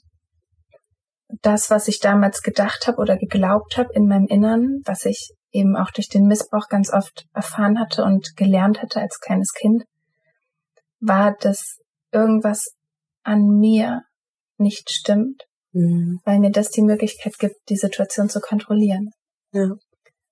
das, 1.42 1.70
was 1.70 1.88
ich 1.88 1.98
damals 1.98 2.42
gedacht 2.42 2.86
habe 2.86 2.98
oder 2.98 3.16
geglaubt 3.16 3.76
habe 3.76 3.88
in 3.94 4.06
meinem 4.06 4.26
Innern, 4.28 4.80
was 4.84 5.04
ich 5.04 5.32
eben 5.50 5.76
auch 5.76 5.90
durch 5.90 6.08
den 6.08 6.26
Missbrauch 6.26 6.68
ganz 6.68 6.92
oft 6.92 7.24
erfahren 7.34 7.80
hatte 7.80 8.04
und 8.04 8.36
gelernt 8.36 8.82
hatte 8.82 9.00
als 9.00 9.18
kleines 9.18 9.52
Kind, 9.52 9.84
war, 11.00 11.34
dass 11.40 11.78
irgendwas 12.12 12.74
an 13.22 13.58
mir 13.58 14.02
nicht 14.58 14.90
stimmt, 14.90 15.44
mhm. 15.72 16.20
weil 16.24 16.38
mir 16.38 16.50
das 16.50 16.70
die 16.70 16.82
Möglichkeit 16.82 17.38
gibt, 17.38 17.56
die 17.68 17.76
Situation 17.76 18.28
zu 18.28 18.40
kontrollieren. 18.40 19.10
Ja. 19.52 19.74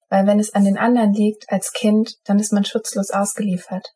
Weil 0.09 0.26
wenn 0.26 0.38
es 0.38 0.54
an 0.54 0.64
den 0.64 0.78
anderen 0.78 1.12
liegt 1.12 1.45
als 1.49 1.73
Kind, 1.73 2.14
dann 2.25 2.38
ist 2.38 2.52
man 2.52 2.64
schutzlos 2.64 3.11
ausgeliefert. 3.11 3.88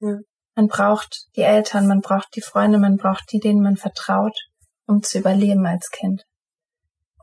Ja. 0.00 0.18
Man 0.54 0.68
braucht 0.68 1.28
die 1.36 1.42
Eltern, 1.42 1.86
man 1.86 2.00
braucht 2.00 2.28
die 2.36 2.42
Freunde, 2.42 2.78
man 2.78 2.96
braucht 2.96 3.32
die, 3.32 3.38
denen 3.38 3.62
man 3.62 3.76
vertraut, 3.76 4.36
um 4.86 5.02
zu 5.02 5.18
überleben 5.18 5.64
als 5.64 5.90
Kind. 5.90 6.24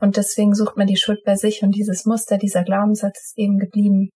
Und 0.00 0.16
deswegen 0.16 0.54
sucht 0.54 0.76
man 0.76 0.86
die 0.86 0.96
Schuld 0.96 1.20
bei 1.24 1.36
sich 1.36 1.62
und 1.62 1.72
dieses 1.72 2.06
Muster, 2.06 2.38
dieser 2.38 2.64
Glaubenssatz 2.64 3.20
ist 3.22 3.38
eben 3.38 3.58
geblieben. 3.58 4.08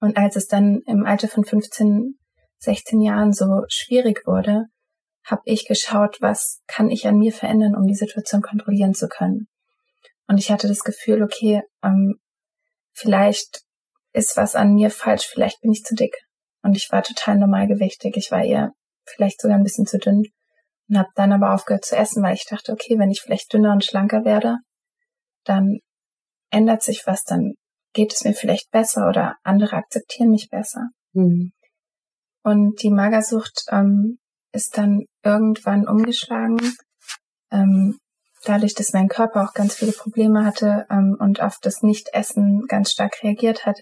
Und 0.00 0.16
als 0.16 0.36
es 0.36 0.46
dann 0.46 0.80
im 0.86 1.04
Alter 1.04 1.28
von 1.28 1.44
15, 1.44 2.18
16 2.58 3.00
Jahren 3.00 3.32
so 3.32 3.62
schwierig 3.68 4.26
wurde, 4.26 4.64
habe 5.26 5.42
ich 5.44 5.66
geschaut, 5.66 6.18
was 6.20 6.62
kann 6.66 6.88
ich 6.88 7.06
an 7.06 7.18
mir 7.18 7.32
verändern, 7.32 7.74
um 7.74 7.86
die 7.86 7.94
Situation 7.94 8.42
kontrollieren 8.42 8.94
zu 8.94 9.08
können. 9.08 9.48
Und 10.28 10.38
ich 10.38 10.50
hatte 10.50 10.68
das 10.68 10.80
Gefühl, 10.80 11.22
okay, 11.22 11.62
ähm, 11.82 12.18
vielleicht 12.92 13.62
ist 14.12 14.36
was 14.36 14.54
an 14.54 14.74
mir 14.74 14.90
falsch, 14.90 15.26
vielleicht 15.26 15.60
bin 15.60 15.72
ich 15.72 15.84
zu 15.84 15.94
dick. 15.94 16.14
Und 16.62 16.76
ich 16.76 16.90
war 16.90 17.02
total 17.02 17.38
normalgewichtig. 17.38 18.16
Ich 18.16 18.30
war 18.30 18.42
eher 18.42 18.72
vielleicht 19.04 19.40
sogar 19.40 19.56
ein 19.56 19.62
bisschen 19.62 19.86
zu 19.86 19.98
dünn 19.98 20.24
und 20.88 20.98
habe 20.98 21.08
dann 21.14 21.32
aber 21.32 21.52
aufgehört 21.52 21.84
zu 21.84 21.96
essen, 21.96 22.22
weil 22.22 22.34
ich 22.34 22.44
dachte, 22.44 22.72
okay, 22.72 22.98
wenn 22.98 23.10
ich 23.10 23.20
vielleicht 23.20 23.52
dünner 23.52 23.72
und 23.72 23.84
schlanker 23.84 24.24
werde, 24.24 24.58
dann 25.44 25.78
ändert 26.50 26.82
sich 26.82 27.06
was, 27.06 27.24
dann 27.24 27.54
geht 27.92 28.12
es 28.12 28.24
mir 28.24 28.34
vielleicht 28.34 28.70
besser 28.70 29.08
oder 29.08 29.36
andere 29.42 29.76
akzeptieren 29.76 30.30
mich 30.30 30.48
besser. 30.50 30.88
Mhm. 31.12 31.52
Und 32.42 32.82
die 32.82 32.90
Magersucht 32.90 33.64
ähm, 33.70 34.18
ist 34.56 34.76
dann 34.78 35.04
irgendwann 35.22 35.86
umgeschlagen. 35.86 36.58
Ähm, 37.52 37.98
dadurch, 38.44 38.74
dass 38.74 38.92
mein 38.92 39.08
Körper 39.08 39.44
auch 39.44 39.52
ganz 39.52 39.74
viele 39.74 39.92
Probleme 39.92 40.44
hatte 40.44 40.86
ähm, 40.90 41.16
und 41.20 41.40
auf 41.40 41.58
das 41.60 41.82
Nichtessen 41.82 42.64
ganz 42.66 42.90
stark 42.90 43.22
reagiert 43.22 43.66
hat, 43.66 43.78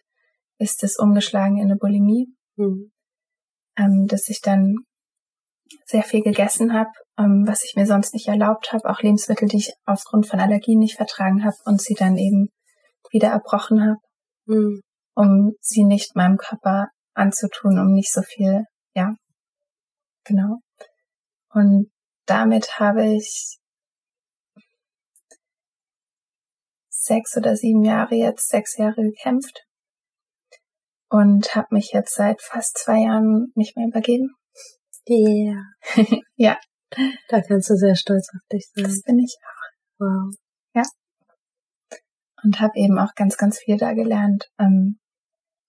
ist 0.59 0.83
es 0.85 0.99
umgeschlagen 0.99 1.57
in 1.57 1.71
eine 1.71 1.77
Bulimie. 1.77 2.27
Mhm. 2.57 2.91
Ähm, 3.77 4.07
dass 4.07 4.29
ich 4.29 4.41
dann 4.41 4.77
sehr 5.87 6.03
viel 6.03 6.23
gegessen 6.23 6.73
habe, 6.73 6.91
ähm, 7.19 7.45
was 7.47 7.65
ich 7.65 7.75
mir 7.77 7.87
sonst 7.87 8.15
nicht 8.15 8.29
erlaubt 8.29 8.73
habe, 8.73 8.89
auch 8.89 9.01
Lebensmittel, 9.01 9.49
die 9.49 9.57
ich 9.59 9.73
aufgrund 9.85 10.29
von 10.29 10.41
Allergien 10.41 10.79
nicht 10.79 10.97
vertragen 10.97 11.45
habe 11.45 11.57
und 11.65 11.81
sie 11.81 11.95
dann 11.95 12.17
eben 12.17 12.49
wieder 13.11 13.29
erbrochen 13.29 13.83
habe, 13.83 13.99
mhm. 14.47 14.81
um 15.15 15.53
sie 15.61 15.85
nicht 15.85 16.17
meinem 16.17 16.37
Körper 16.37 16.89
anzutun, 17.15 17.79
um 17.79 17.93
nicht 17.93 18.13
so 18.13 18.23
viel, 18.23 18.65
ja, 18.95 19.15
genau. 20.25 20.61
Und 21.55 21.91
damit 22.27 22.81
habe 22.81 23.15
ich 23.15 23.59
sechs 26.91 27.37
oder 27.37 27.57
sieben 27.57 27.85
Jahre 27.85 28.17
jetzt, 28.17 28.49
sechs 28.49 28.77
Jahre 28.77 29.03
gekämpft 29.03 29.65
und 31.09 31.55
habe 31.55 31.69
mich 31.71 31.93
jetzt 31.93 32.15
seit 32.15 32.43
fast 32.43 32.77
zwei 32.79 33.03
Jahren 33.03 33.53
nicht 33.55 33.77
mehr 33.77 33.87
übergeben. 33.87 34.35
Yeah. 35.09 35.63
ja. 36.37 36.59
Da 37.29 37.41
kannst 37.41 37.71
du 37.71 37.77
sehr 37.77 37.95
stolz 37.95 38.29
auf 38.35 38.47
dich 38.53 38.69
sein. 38.75 38.85
Das 38.85 39.03
bin 39.03 39.19
ich 39.19 39.37
auch. 39.43 40.01
Wow. 40.01 40.35
Ja. 40.75 40.83
Und 42.43 42.61
habe 42.61 42.73
eben 42.77 42.99
auch 42.99 43.15
ganz, 43.15 43.37
ganz 43.37 43.59
viel 43.59 43.77
da 43.77 43.93
gelernt, 43.93 44.51
ähm, 44.59 44.99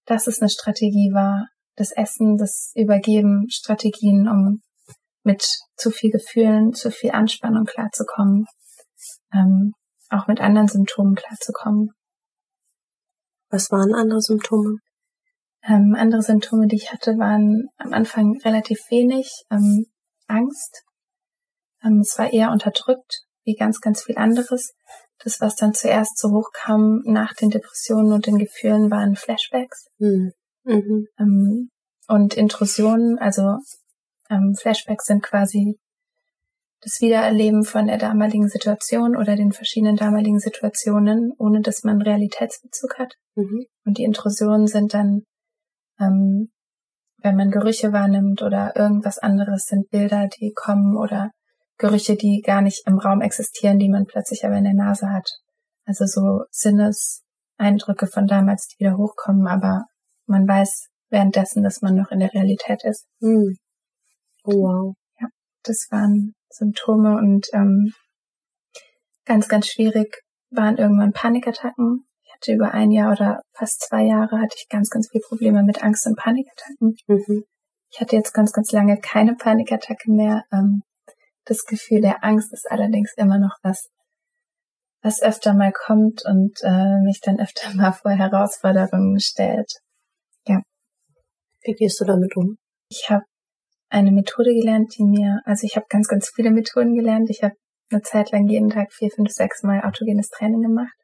dass 0.05 0.27
es 0.27 0.41
eine 0.41 0.49
Strategie 0.49 1.11
war, 1.13 1.47
das 1.75 1.91
Essen, 1.91 2.37
das 2.37 2.71
Übergeben, 2.75 3.47
Strategien, 3.49 4.27
um 4.27 4.61
mit 5.25 5.46
zu 5.75 5.91
viel 5.91 6.12
Gefühlen, 6.12 6.74
zu 6.74 6.91
viel 6.91 7.12
Anspannung 7.12 7.65
klarzukommen, 7.65 8.46
ähm, 9.34 9.74
auch 10.10 10.27
mit 10.27 10.39
anderen 10.39 10.67
Symptomen 10.67 11.15
klarzukommen. 11.15 11.91
Was 13.50 13.72
waren 13.72 13.94
andere 13.94 14.22
Symptome? 14.22 14.77
Ähm, 15.63 15.96
andere 15.98 16.22
Symptome, 16.22 16.67
die 16.67 16.75
ich 16.75 16.91
hatte, 16.91 17.17
waren 17.17 17.67
am 17.77 17.94
Anfang 17.94 18.38
relativ 18.44 18.79
wenig. 18.89 19.32
Ähm, 19.50 19.86
Angst. 20.27 20.84
Ähm, 21.84 22.00
es 22.00 22.17
war 22.17 22.32
eher 22.32 22.51
unterdrückt, 22.51 23.24
wie 23.44 23.55
ganz, 23.55 23.82
ganz 23.82 24.03
viel 24.03 24.17
anderes. 24.17 24.74
Das, 25.24 25.41
was 25.41 25.55
dann 25.55 25.74
zuerst 25.74 26.17
so 26.17 26.29
hochkam 26.29 27.01
nach 27.05 27.34
den 27.34 27.50
Depressionen 27.50 28.12
und 28.12 28.25
den 28.25 28.38
Gefühlen, 28.38 28.91
waren 28.91 29.15
Flashbacks. 29.15 29.88
Mhm. 29.98 30.34
Mhm. 30.63 31.08
Ähm, 31.20 31.70
und 32.08 32.36
Intrusionen, 32.36 33.17
also 33.17 33.58
ähm, 34.29 34.55
Flashbacks 34.60 35.05
sind 35.05 35.24
quasi 35.24 35.77
das 36.82 37.01
Wiedererleben 37.01 37.63
von 37.63 37.88
der 37.88 37.98
damaligen 37.98 38.48
Situation 38.48 39.15
oder 39.15 39.36
den 39.36 39.51
verschiedenen 39.51 39.96
damaligen 39.96 40.39
Situationen, 40.39 41.32
ohne 41.38 41.62
dass 41.62 41.84
man 41.84 42.01
Realitätsbezug 42.01 43.00
hat. 43.00 43.13
Mhm. 43.36 43.65
Und 43.86 43.98
die 43.98 44.03
Intrusionen 44.03 44.67
sind 44.67 44.94
dann 44.94 45.24
ähm, 46.00 46.50
wenn 47.25 47.36
man 47.36 47.50
Gerüche 47.50 47.91
wahrnimmt 47.91 48.44
oder 48.44 48.74
irgendwas 48.75 49.17
anderes, 49.17 49.65
sind 49.65 49.89
Bilder, 49.89 50.29
die 50.39 50.53
kommen 50.53 50.96
oder 50.96 51.32
Gerüche, 51.77 52.15
die 52.15 52.41
gar 52.41 52.62
nicht 52.62 52.84
im 52.88 53.00
Raum 53.00 53.22
existieren, 53.22 53.79
die 53.79 53.89
man 53.89 54.05
plötzlich 54.05 54.46
aber 54.46 54.55
in 54.55 54.63
der 54.63 54.75
Nase 54.75 55.10
hat. 55.10 55.27
Also 55.86 56.05
so 56.05 56.46
Sinneseindrücke 56.51 58.08
von 58.08 58.27
damals, 58.27 58.67
die 58.67 58.86
wieder 58.86 58.96
hochkommen, 58.96 59.48
aber 59.48 59.86
man 60.27 60.48
weiß 60.48 60.88
währenddessen, 61.10 61.63
dass 61.63 61.82
man 61.82 61.96
noch 61.96 62.12
in 62.12 62.20
der 62.20 62.34
Realität 62.34 62.84
ist. 62.84 63.08
Mm. 63.20 63.55
Oh, 64.45 64.51
wow. 64.51 64.95
Ja, 65.19 65.27
das 65.63 65.87
waren 65.91 66.33
Symptome 66.49 67.17
und 67.17 67.47
ähm, 67.53 67.93
ganz, 69.25 69.47
ganz 69.47 69.67
schwierig 69.67 70.21
waren 70.51 70.77
irgendwann 70.77 71.13
Panikattacken, 71.13 72.05
hatte 72.35 72.53
über 72.53 72.73
ein 72.73 72.91
Jahr 72.91 73.11
oder 73.11 73.41
fast 73.53 73.81
zwei 73.81 74.03
Jahre 74.03 74.39
hatte 74.39 74.55
ich 74.57 74.67
ganz, 74.69 74.89
ganz 74.89 75.09
viel 75.09 75.21
Probleme 75.21 75.63
mit 75.63 75.83
Angst 75.83 76.05
und 76.05 76.17
Panikattacken. 76.17 76.95
Mhm. 77.07 77.43
Ich 77.91 78.01
hatte 78.01 78.15
jetzt 78.15 78.33
ganz, 78.33 78.51
ganz 78.51 78.71
lange 78.71 78.99
keine 78.99 79.35
Panikattacke 79.35 80.11
mehr. 80.11 80.43
Ähm, 80.51 80.83
das 81.45 81.65
Gefühl 81.65 82.01
der 82.01 82.23
Angst 82.23 82.51
ist 82.53 82.69
allerdings 82.69 83.13
immer 83.15 83.39
noch 83.39 83.57
was, 83.63 83.89
was 85.01 85.21
öfter 85.21 85.53
mal 85.53 85.71
kommt 85.71 86.23
und 86.25 86.59
äh, 86.63 86.99
mich 87.03 87.21
dann 87.21 87.39
öfter 87.39 87.73
mal 87.75 87.93
vor 87.93 88.11
Herausforderungen 88.11 89.19
stellt. 89.19 89.71
Ja. 90.47 90.61
Wie 91.61 91.73
gehst 91.73 91.99
du 91.99 92.05
damit 92.05 92.35
um? 92.35 92.57
Ich 92.89 93.09
habe 93.09 93.23
eine 93.95 94.11
Methode 94.11 94.53
gelernt, 94.53 94.93
die 94.97 95.05
mir, 95.05 95.41
also 95.45 95.65
ich 95.65 95.77
habe 95.77 95.85
ganz, 95.89 96.09
ganz 96.09 96.29
viele 96.35 96.51
Methoden 96.51 96.95
gelernt. 96.95 97.29
Ich 97.29 97.43
habe 97.43 97.55
eine 97.89 98.01
Zeit 98.01 98.31
lang 98.31 98.47
jeden 98.47 98.69
Tag 98.69 98.91
vier, 98.91 99.09
fünf, 99.09 99.31
sechs 99.31 99.63
Mal 99.63 99.81
autogenes 99.83 100.27
Training 100.29 100.61
gemacht, 100.61 100.95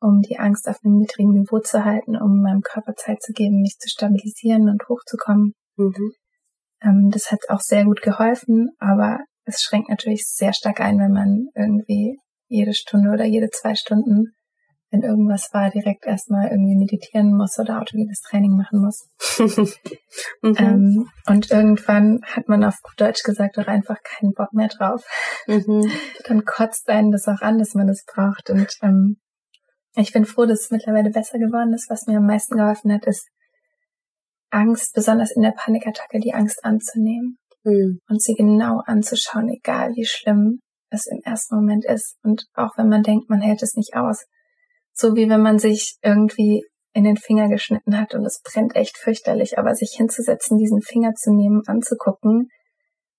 um 0.00 0.20
die 0.20 0.38
Angst 0.38 0.68
auf 0.68 0.78
einem 0.82 0.96
niedrigen 0.96 1.32
Niveau 1.32 1.60
zu 1.60 1.84
halten, 1.84 2.16
um 2.16 2.42
meinem 2.42 2.62
Körper 2.62 2.94
Zeit 2.96 3.22
zu 3.22 3.32
geben, 3.32 3.60
mich 3.60 3.76
zu 3.78 3.88
stabilisieren 3.88 4.68
und 4.68 4.82
hochzukommen. 4.88 5.52
Mhm. 5.76 6.12
Ähm, 6.82 7.10
das 7.10 7.30
hat 7.30 7.38
auch 7.50 7.60
sehr 7.60 7.84
gut 7.84 8.02
geholfen, 8.02 8.70
aber 8.78 9.20
es 9.44 9.62
schränkt 9.62 9.88
natürlich 9.88 10.24
sehr 10.26 10.52
stark 10.52 10.80
ein, 10.80 10.98
wenn 10.98 11.12
man 11.12 11.46
irgendwie 11.54 12.18
jede 12.48 12.74
Stunde 12.74 13.10
oder 13.10 13.26
jede 13.26 13.50
zwei 13.50 13.76
Stunden, 13.76 14.32
wenn 14.90 15.02
irgendwas 15.02 15.50
war, 15.52 15.70
direkt 15.70 16.06
erstmal 16.06 16.48
irgendwie 16.48 16.76
meditieren 16.76 17.36
muss 17.36 17.58
oder 17.58 17.80
autogenes 17.80 18.22
Training 18.22 18.56
machen 18.56 18.80
muss. 18.80 19.08
mhm. 20.42 20.54
ähm, 20.56 21.10
und 21.26 21.50
irgendwann 21.50 22.20
hat 22.24 22.48
man 22.48 22.64
auf 22.64 22.76
gut 22.82 22.98
Deutsch 22.98 23.22
gesagt 23.22 23.58
auch 23.58 23.66
einfach 23.66 23.98
keinen 24.02 24.32
Bock 24.32 24.52
mehr 24.52 24.68
drauf. 24.68 25.04
Mhm. 25.46 25.90
Dann 26.26 26.44
kotzt 26.44 26.88
einen 26.88 27.10
das 27.10 27.28
auch 27.28 27.42
an, 27.42 27.58
dass 27.58 27.74
man 27.74 27.86
das 27.86 28.04
braucht. 28.06 28.48
Und 28.50 28.72
ähm, 28.82 29.18
ich 29.94 30.12
bin 30.12 30.24
froh, 30.24 30.46
dass 30.46 30.62
es 30.62 30.70
mittlerweile 30.70 31.10
besser 31.10 31.38
geworden 31.38 31.74
ist. 31.74 31.90
Was 31.90 32.06
mir 32.06 32.18
am 32.18 32.26
meisten 32.26 32.56
geholfen 32.56 32.92
hat, 32.92 33.06
ist 33.06 33.28
Angst, 34.50 34.94
besonders 34.94 35.32
in 35.32 35.42
der 35.42 35.52
Panikattacke, 35.52 36.18
die 36.20 36.32
Angst 36.32 36.64
anzunehmen 36.64 37.36
mhm. 37.64 38.00
und 38.08 38.22
sie 38.22 38.34
genau 38.34 38.80
anzuschauen, 38.86 39.48
egal 39.50 39.90
wie 39.96 40.06
schlimm 40.06 40.60
es 40.90 41.06
im 41.06 41.20
ersten 41.24 41.56
Moment 41.56 41.84
ist. 41.84 42.16
Und 42.22 42.46
auch 42.54 42.78
wenn 42.78 42.88
man 42.88 43.02
denkt, 43.02 43.28
man 43.28 43.42
hält 43.42 43.62
es 43.62 43.74
nicht 43.74 43.94
aus. 43.94 44.24
So 45.00 45.14
wie 45.14 45.28
wenn 45.28 45.42
man 45.42 45.60
sich 45.60 45.96
irgendwie 46.02 46.64
in 46.92 47.04
den 47.04 47.16
Finger 47.16 47.48
geschnitten 47.48 47.96
hat 47.96 48.14
und 48.14 48.26
es 48.26 48.40
brennt 48.42 48.74
echt 48.74 48.98
fürchterlich, 48.98 49.56
aber 49.56 49.76
sich 49.76 49.94
hinzusetzen, 49.96 50.58
diesen 50.58 50.82
Finger 50.82 51.14
zu 51.14 51.32
nehmen, 51.32 51.62
anzugucken 51.66 52.48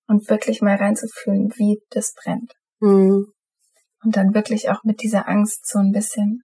und 0.05 0.29
wirklich 0.29 0.61
mal 0.61 0.75
reinzufühlen, 0.75 1.53
wie 1.55 1.81
das 1.89 2.13
brennt. 2.21 2.51
Mhm. 2.81 3.31
Und 4.03 4.17
dann 4.17 4.33
wirklich 4.33 4.69
auch 4.69 4.83
mit 4.83 5.01
dieser 5.01 5.29
Angst 5.29 5.69
so 5.69 5.79
ein 5.79 5.93
bisschen 5.93 6.41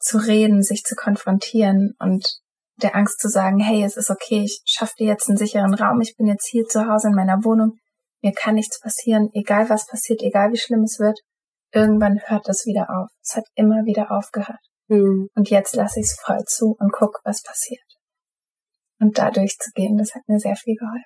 zu 0.00 0.18
reden, 0.18 0.64
sich 0.64 0.82
zu 0.82 0.96
konfrontieren 0.96 1.94
und 2.00 2.40
der 2.82 2.96
Angst 2.96 3.20
zu 3.20 3.28
sagen, 3.28 3.60
hey, 3.60 3.84
es 3.84 3.96
ist 3.96 4.10
okay, 4.10 4.42
ich 4.42 4.62
schaffe 4.64 4.94
dir 4.98 5.06
jetzt 5.06 5.28
einen 5.28 5.38
sicheren 5.38 5.74
Raum, 5.74 6.00
ich 6.00 6.16
bin 6.16 6.26
jetzt 6.26 6.48
hier 6.48 6.64
zu 6.64 6.88
Hause 6.88 7.08
in 7.08 7.14
meiner 7.14 7.44
Wohnung, 7.44 7.78
mir 8.22 8.32
kann 8.32 8.56
nichts 8.56 8.80
passieren, 8.80 9.28
egal 9.34 9.70
was 9.70 9.86
passiert, 9.86 10.22
egal 10.22 10.50
wie 10.50 10.58
schlimm 10.58 10.82
es 10.82 10.98
wird, 10.98 11.20
irgendwann 11.72 12.20
hört 12.26 12.48
das 12.48 12.66
wieder 12.66 12.88
auf. 12.90 13.10
Es 13.22 13.36
hat 13.36 13.44
immer 13.54 13.84
wieder 13.84 14.10
aufgehört. 14.10 14.60
Mhm. 14.88 15.28
Und 15.34 15.50
jetzt 15.50 15.74
lasse 15.74 16.00
ich 16.00 16.06
es 16.06 16.18
voll 16.20 16.42
zu 16.46 16.76
und 16.78 16.92
guck, 16.92 17.20
was 17.24 17.42
passiert. 17.42 17.84
Und 19.00 19.18
da 19.18 19.30
durchzugehen, 19.30 19.96
das 19.96 20.14
hat 20.14 20.22
mir 20.26 20.38
sehr 20.38 20.56
viel 20.56 20.74
geholfen. 20.74 21.04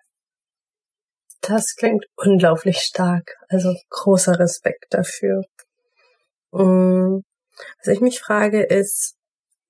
Das 1.40 1.74
klingt 1.74 2.04
unglaublich 2.16 2.78
stark. 2.78 3.36
Also 3.48 3.74
großer 3.90 4.38
Respekt 4.38 4.86
dafür. 4.90 5.42
Mhm. 6.52 7.24
Was 7.78 7.88
ich 7.88 8.00
mich 8.00 8.20
frage 8.20 8.62
ist, 8.62 9.16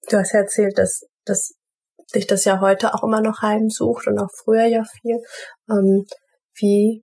du 0.09 0.19
hast 0.19 0.33
ja 0.33 0.41
erzählt, 0.41 0.79
dass, 0.79 1.03
dass 1.25 1.55
dich 2.15 2.27
das 2.27 2.45
ja 2.45 2.61
heute 2.61 2.95
auch 2.95 3.03
immer 3.03 3.23
noch 3.23 3.41
heimsucht 3.43 4.07
und 4.07 4.19
auch 4.19 4.31
früher 4.45 4.67
ja 4.67 4.85
viel. 4.85 5.19
Ähm, 5.71 6.05
wie, 6.55 7.03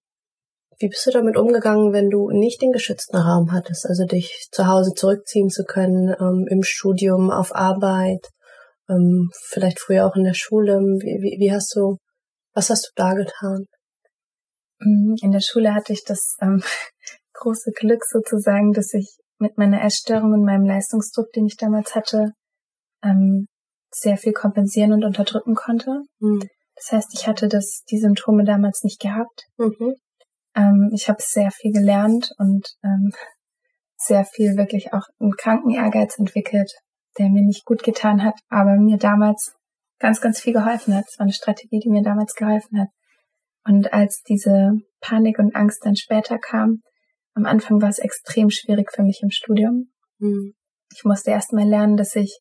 wie 0.79 0.87
bist 0.87 1.05
du 1.05 1.11
damit 1.11 1.35
umgegangen, 1.35 1.93
wenn 1.93 2.09
du 2.09 2.29
nicht 2.31 2.61
den 2.61 2.71
geschützten 2.71 3.17
Raum 3.17 3.51
hattest, 3.51 3.85
also 3.85 4.05
dich 4.05 4.47
zu 4.51 4.67
Hause 4.67 4.93
zurückziehen 4.93 5.49
zu 5.49 5.63
können, 5.65 6.15
ähm, 6.19 6.45
im 6.49 6.63
Studium, 6.63 7.31
auf 7.31 7.53
Arbeit, 7.53 8.29
ähm, 8.89 9.29
vielleicht 9.33 9.79
früher 9.79 10.05
auch 10.05 10.15
in 10.15 10.23
der 10.23 10.33
Schule? 10.33 10.79
Wie, 10.79 11.21
wie, 11.21 11.39
wie 11.39 11.51
hast 11.51 11.75
du, 11.75 11.97
was 12.53 12.69
hast 12.69 12.87
du 12.87 12.91
da 12.95 13.13
getan? 13.13 13.65
Mm, 14.79 15.15
in 15.21 15.31
der 15.31 15.41
Schule 15.41 15.73
hatte 15.73 15.91
ich 15.91 16.03
das 16.05 16.35
ähm, 16.41 16.63
große 17.33 17.71
Glück 17.71 18.03
sozusagen, 18.05 18.71
dass 18.71 18.93
ich 18.93 19.17
mit 19.37 19.57
meiner 19.57 19.83
Essstörung 19.83 20.33
und 20.33 20.43
meinem 20.43 20.65
Leistungsdruck, 20.65 21.31
den 21.33 21.45
ich 21.45 21.57
damals 21.57 21.93
hatte, 21.95 22.31
ähm, 23.03 23.47
sehr 23.91 24.17
viel 24.17 24.33
kompensieren 24.33 24.93
und 24.93 25.03
unterdrücken 25.03 25.55
konnte. 25.55 26.03
Mhm. 26.19 26.47
Das 26.75 26.91
heißt, 26.91 27.09
ich 27.13 27.27
hatte 27.27 27.49
das, 27.49 27.83
die 27.89 27.99
Symptome 27.99 28.45
damals 28.45 28.83
nicht 28.83 29.01
gehabt. 29.01 29.47
Mhm. 29.57 29.95
Ähm, 30.59 30.91
ich 30.93 31.07
habe 31.07 31.21
sehr 31.21 31.51
viel 31.51 31.71
gelernt 31.71 32.31
und 32.37 32.67
ähm, 32.83 33.11
sehr 33.97 34.25
viel 34.25 34.57
wirklich 34.57 34.93
auch 34.93 35.03
einen 35.19 35.33
kranken 35.37 35.71
Ehrgeiz 35.71 36.17
entwickelt, 36.17 36.71
der 37.17 37.29
mir 37.29 37.43
nicht 37.43 37.65
gut 37.65 37.83
getan 37.83 38.23
hat, 38.23 38.35
aber 38.49 38.75
mir 38.75 38.97
damals 38.97 39.55
ganz, 39.99 40.21
ganz 40.21 40.39
viel 40.39 40.53
geholfen 40.53 40.95
hat. 40.95 41.05
Es 41.07 41.19
war 41.19 41.25
eine 41.25 41.33
Strategie, 41.33 41.79
die 41.79 41.89
mir 41.89 42.03
damals 42.03 42.33
geholfen 42.33 42.79
hat. 42.79 42.87
Und 43.65 43.93
als 43.93 44.21
diese 44.27 44.71
Panik 45.01 45.37
und 45.39 45.55
Angst 45.55 45.85
dann 45.85 45.95
später 45.95 46.37
kam, 46.37 46.81
am 47.33 47.45
Anfang 47.45 47.81
war 47.81 47.89
es 47.89 47.99
extrem 47.99 48.49
schwierig 48.49 48.91
für 48.93 49.03
mich 49.03 49.19
im 49.21 49.29
Studium. 49.29 49.91
Mhm. 50.19 50.53
Ich 50.93 51.03
musste 51.03 51.31
erst 51.31 51.53
mal 51.53 51.67
lernen, 51.67 51.97
dass 51.97 52.15
ich 52.15 52.39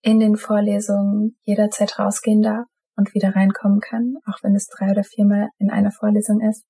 in 0.00 0.20
den 0.20 0.36
Vorlesungen 0.36 1.36
jederzeit 1.42 1.98
rausgehen 1.98 2.40
darf 2.40 2.66
und 2.96 3.14
wieder 3.14 3.34
reinkommen 3.34 3.80
kann, 3.80 4.14
auch 4.26 4.42
wenn 4.42 4.54
es 4.54 4.66
drei 4.66 4.90
oder 4.90 5.04
viermal 5.04 5.48
in 5.58 5.70
einer 5.70 5.90
Vorlesung 5.90 6.40
ist. 6.40 6.64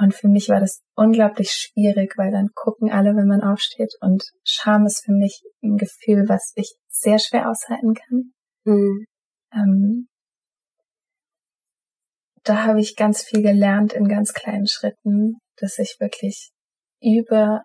Und 0.00 0.14
für 0.14 0.28
mich 0.28 0.48
war 0.48 0.60
das 0.60 0.80
unglaublich 0.94 1.50
schwierig, 1.50 2.14
weil 2.16 2.32
dann 2.32 2.48
gucken 2.54 2.90
alle, 2.90 3.14
wenn 3.16 3.26
man 3.26 3.42
aufsteht. 3.42 3.92
Und 4.00 4.24
Scham 4.44 4.86
ist 4.86 5.04
für 5.04 5.12
mich 5.12 5.42
ein 5.62 5.76
Gefühl, 5.76 6.24
was 6.26 6.52
ich 6.54 6.74
sehr 6.88 7.18
schwer 7.18 7.50
aushalten 7.50 7.92
kann. 7.92 8.32
Mhm. 8.64 9.04
Ähm, 9.52 10.08
da 12.44 12.64
habe 12.64 12.80
ich 12.80 12.96
ganz 12.96 13.22
viel 13.22 13.42
gelernt 13.42 13.92
in 13.92 14.08
ganz 14.08 14.32
kleinen 14.32 14.66
Schritten, 14.66 15.36
dass 15.56 15.78
ich 15.78 15.96
wirklich 16.00 16.50
über 17.02 17.60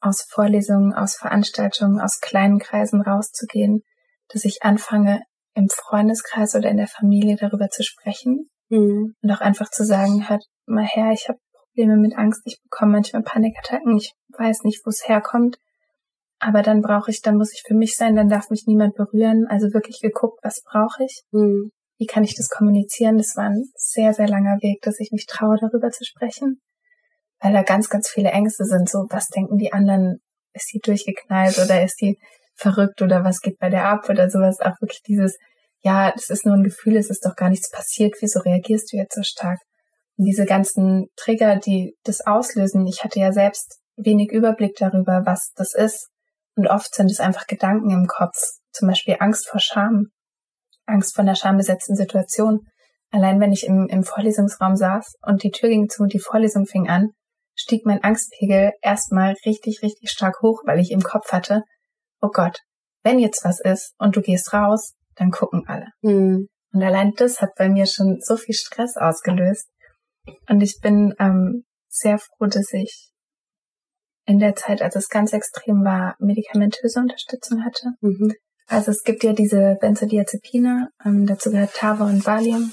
aus 0.00 0.26
Vorlesungen, 0.28 0.92
aus 0.92 1.16
Veranstaltungen, 1.16 2.00
aus 2.00 2.20
kleinen 2.20 2.58
Kreisen 2.58 3.00
rauszugehen, 3.00 3.80
dass 4.28 4.44
ich 4.44 4.62
anfange, 4.62 5.22
im 5.54 5.70
Freundeskreis 5.70 6.54
oder 6.54 6.68
in 6.68 6.76
der 6.76 6.86
Familie 6.86 7.36
darüber 7.36 7.70
zu 7.70 7.82
sprechen 7.82 8.50
mhm. 8.68 9.14
und 9.20 9.30
auch 9.30 9.40
einfach 9.40 9.70
zu 9.70 9.84
sagen, 9.84 10.28
hört 10.28 10.44
mal 10.66 10.84
her, 10.84 11.12
ich 11.12 11.28
habe 11.28 11.38
Probleme 11.52 11.96
mit 11.96 12.16
Angst, 12.16 12.42
ich 12.44 12.60
bekomme 12.62 12.92
manchmal 12.92 13.22
Panikattacken, 13.22 13.96
ich 13.96 14.12
weiß 14.36 14.64
nicht, 14.64 14.84
wo 14.84 14.90
es 14.90 15.08
herkommt, 15.08 15.58
aber 16.38 16.62
dann 16.62 16.82
brauche 16.82 17.10
ich, 17.10 17.22
dann 17.22 17.36
muss 17.36 17.52
ich 17.52 17.62
für 17.66 17.74
mich 17.74 17.96
sein, 17.96 18.16
dann 18.16 18.28
darf 18.28 18.50
mich 18.50 18.66
niemand 18.66 18.94
berühren, 18.94 19.46
also 19.48 19.72
wirklich 19.72 20.00
geguckt, 20.00 20.38
was 20.42 20.62
brauche 20.62 21.04
ich, 21.04 21.22
mhm. 21.30 21.70
wie 21.98 22.06
kann 22.06 22.24
ich 22.24 22.34
das 22.34 22.48
kommunizieren, 22.48 23.18
das 23.18 23.36
war 23.36 23.44
ein 23.44 23.64
sehr, 23.74 24.12
sehr 24.12 24.28
langer 24.28 24.58
Weg, 24.62 24.82
dass 24.82 25.00
ich 25.00 25.12
mich 25.12 25.26
traue, 25.26 25.56
darüber 25.60 25.90
zu 25.90 26.04
sprechen 26.04 26.60
weil 27.40 27.52
da 27.52 27.62
ganz, 27.62 27.88
ganz 27.88 28.08
viele 28.08 28.30
Ängste 28.30 28.64
sind. 28.64 28.88
So, 28.88 29.06
was 29.10 29.28
denken 29.28 29.58
die 29.58 29.72
anderen? 29.72 30.20
Ist 30.52 30.72
die 30.72 30.80
durchgeknallt 30.80 31.58
oder 31.58 31.82
ist 31.82 32.00
die 32.00 32.18
verrückt 32.54 33.02
oder 33.02 33.24
was 33.24 33.40
geht 33.40 33.58
bei 33.58 33.68
der 33.68 33.88
ab 33.88 34.08
oder 34.08 34.30
sowas? 34.30 34.60
Auch 34.60 34.80
wirklich 34.80 35.02
dieses, 35.02 35.36
ja, 35.82 36.12
das 36.12 36.30
ist 36.30 36.46
nur 36.46 36.54
ein 36.54 36.64
Gefühl, 36.64 36.96
es 36.96 37.10
ist 37.10 37.24
doch 37.24 37.36
gar 37.36 37.50
nichts 37.50 37.70
passiert. 37.70 38.14
Wieso 38.20 38.40
reagierst 38.40 38.92
du 38.92 38.96
jetzt 38.96 39.14
so 39.14 39.22
stark? 39.22 39.58
Und 40.16 40.24
diese 40.24 40.46
ganzen 40.46 41.08
Trigger, 41.16 41.56
die 41.56 41.94
das 42.04 42.20
auslösen, 42.26 42.86
ich 42.86 43.04
hatte 43.04 43.20
ja 43.20 43.32
selbst 43.32 43.78
wenig 43.96 44.30
Überblick 44.30 44.76
darüber, 44.76 45.22
was 45.24 45.52
das 45.54 45.74
ist. 45.74 46.08
Und 46.54 46.68
oft 46.68 46.94
sind 46.94 47.10
es 47.10 47.20
einfach 47.20 47.46
Gedanken 47.46 47.90
im 47.90 48.06
Kopf. 48.06 48.36
Zum 48.72 48.88
Beispiel 48.88 49.16
Angst 49.20 49.48
vor 49.48 49.60
Scham. 49.60 50.06
Angst 50.86 51.14
vor 51.14 51.22
einer 51.22 51.36
schambesetzten 51.36 51.96
Situation. 51.96 52.60
Allein 53.10 53.40
wenn 53.40 53.52
ich 53.52 53.66
im, 53.66 53.88
im 53.88 54.04
Vorlesungsraum 54.04 54.76
saß 54.76 55.16
und 55.22 55.42
die 55.42 55.50
Tür 55.50 55.68
ging 55.68 55.88
zu 55.88 56.02
und 56.02 56.12
die 56.12 56.18
Vorlesung 56.18 56.66
fing 56.66 56.88
an, 56.88 57.10
stieg 57.54 57.86
mein 57.86 58.02
Angstpegel 58.02 58.72
erstmal 58.82 59.34
richtig, 59.44 59.82
richtig 59.82 60.10
stark 60.10 60.40
hoch, 60.42 60.62
weil 60.66 60.78
ich 60.78 60.90
im 60.90 61.02
Kopf 61.02 61.32
hatte, 61.32 61.62
oh 62.20 62.28
Gott, 62.28 62.60
wenn 63.02 63.18
jetzt 63.18 63.44
was 63.44 63.60
ist 63.60 63.94
und 63.98 64.16
du 64.16 64.20
gehst 64.20 64.52
raus, 64.52 64.94
dann 65.16 65.30
gucken 65.30 65.64
alle. 65.66 65.86
Mhm. 66.02 66.48
Und 66.72 66.82
allein 66.82 67.12
das 67.16 67.40
hat 67.40 67.50
bei 67.56 67.68
mir 67.68 67.86
schon 67.86 68.18
so 68.20 68.36
viel 68.36 68.54
Stress 68.54 68.96
ausgelöst. 68.96 69.68
Und 70.48 70.60
ich 70.60 70.78
bin 70.80 71.14
ähm, 71.18 71.64
sehr 71.88 72.18
froh, 72.18 72.46
dass 72.46 72.72
ich 72.72 73.10
in 74.26 74.38
der 74.38 74.56
Zeit, 74.56 74.82
als 74.82 74.96
es 74.96 75.08
ganz 75.08 75.32
extrem 75.32 75.84
war, 75.84 76.16
medikamentöse 76.18 77.00
Unterstützung 77.00 77.64
hatte. 77.64 77.92
Mhm. 78.00 78.34
Also 78.66 78.90
es 78.90 79.04
gibt 79.04 79.22
ja 79.22 79.32
diese 79.32 79.76
Benzodiazepine, 79.80 80.90
ähm, 81.04 81.26
dazu 81.26 81.50
gehört 81.50 81.74
Tava 81.74 82.04
und 82.06 82.26
Valium. 82.26 82.72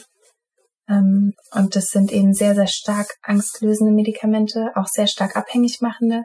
Ähm, 0.89 1.34
und 1.51 1.75
das 1.75 1.86
sind 1.86 2.12
eben 2.12 2.34
sehr, 2.34 2.56
sehr 2.56 2.67
stark 2.67 3.08
angstlösende 3.21 3.93
Medikamente, 3.93 4.71
auch 4.75 4.88
sehr 4.88 5.08
stark 5.08 5.36
abhängig 5.36 5.82
machende. 5.82 6.23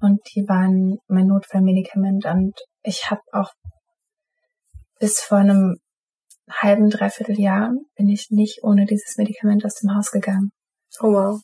Und 0.00 0.20
die 0.34 0.46
waren 0.46 0.98
mein 1.08 1.28
Notfallmedikament. 1.28 2.26
Und 2.26 2.54
ich 2.82 3.10
habe 3.10 3.22
auch 3.32 3.50
bis 5.02 5.18
vor 5.20 5.38
einem 5.38 5.78
halben, 6.48 6.88
dreiviertel 6.88 7.38
Jahr 7.38 7.72
bin 7.96 8.08
ich 8.08 8.28
nicht 8.30 8.60
ohne 8.62 8.86
dieses 8.86 9.16
Medikament 9.16 9.64
aus 9.64 9.74
dem 9.74 9.96
Haus 9.96 10.12
gegangen. 10.12 10.52
Oh 11.00 11.12
wow. 11.12 11.40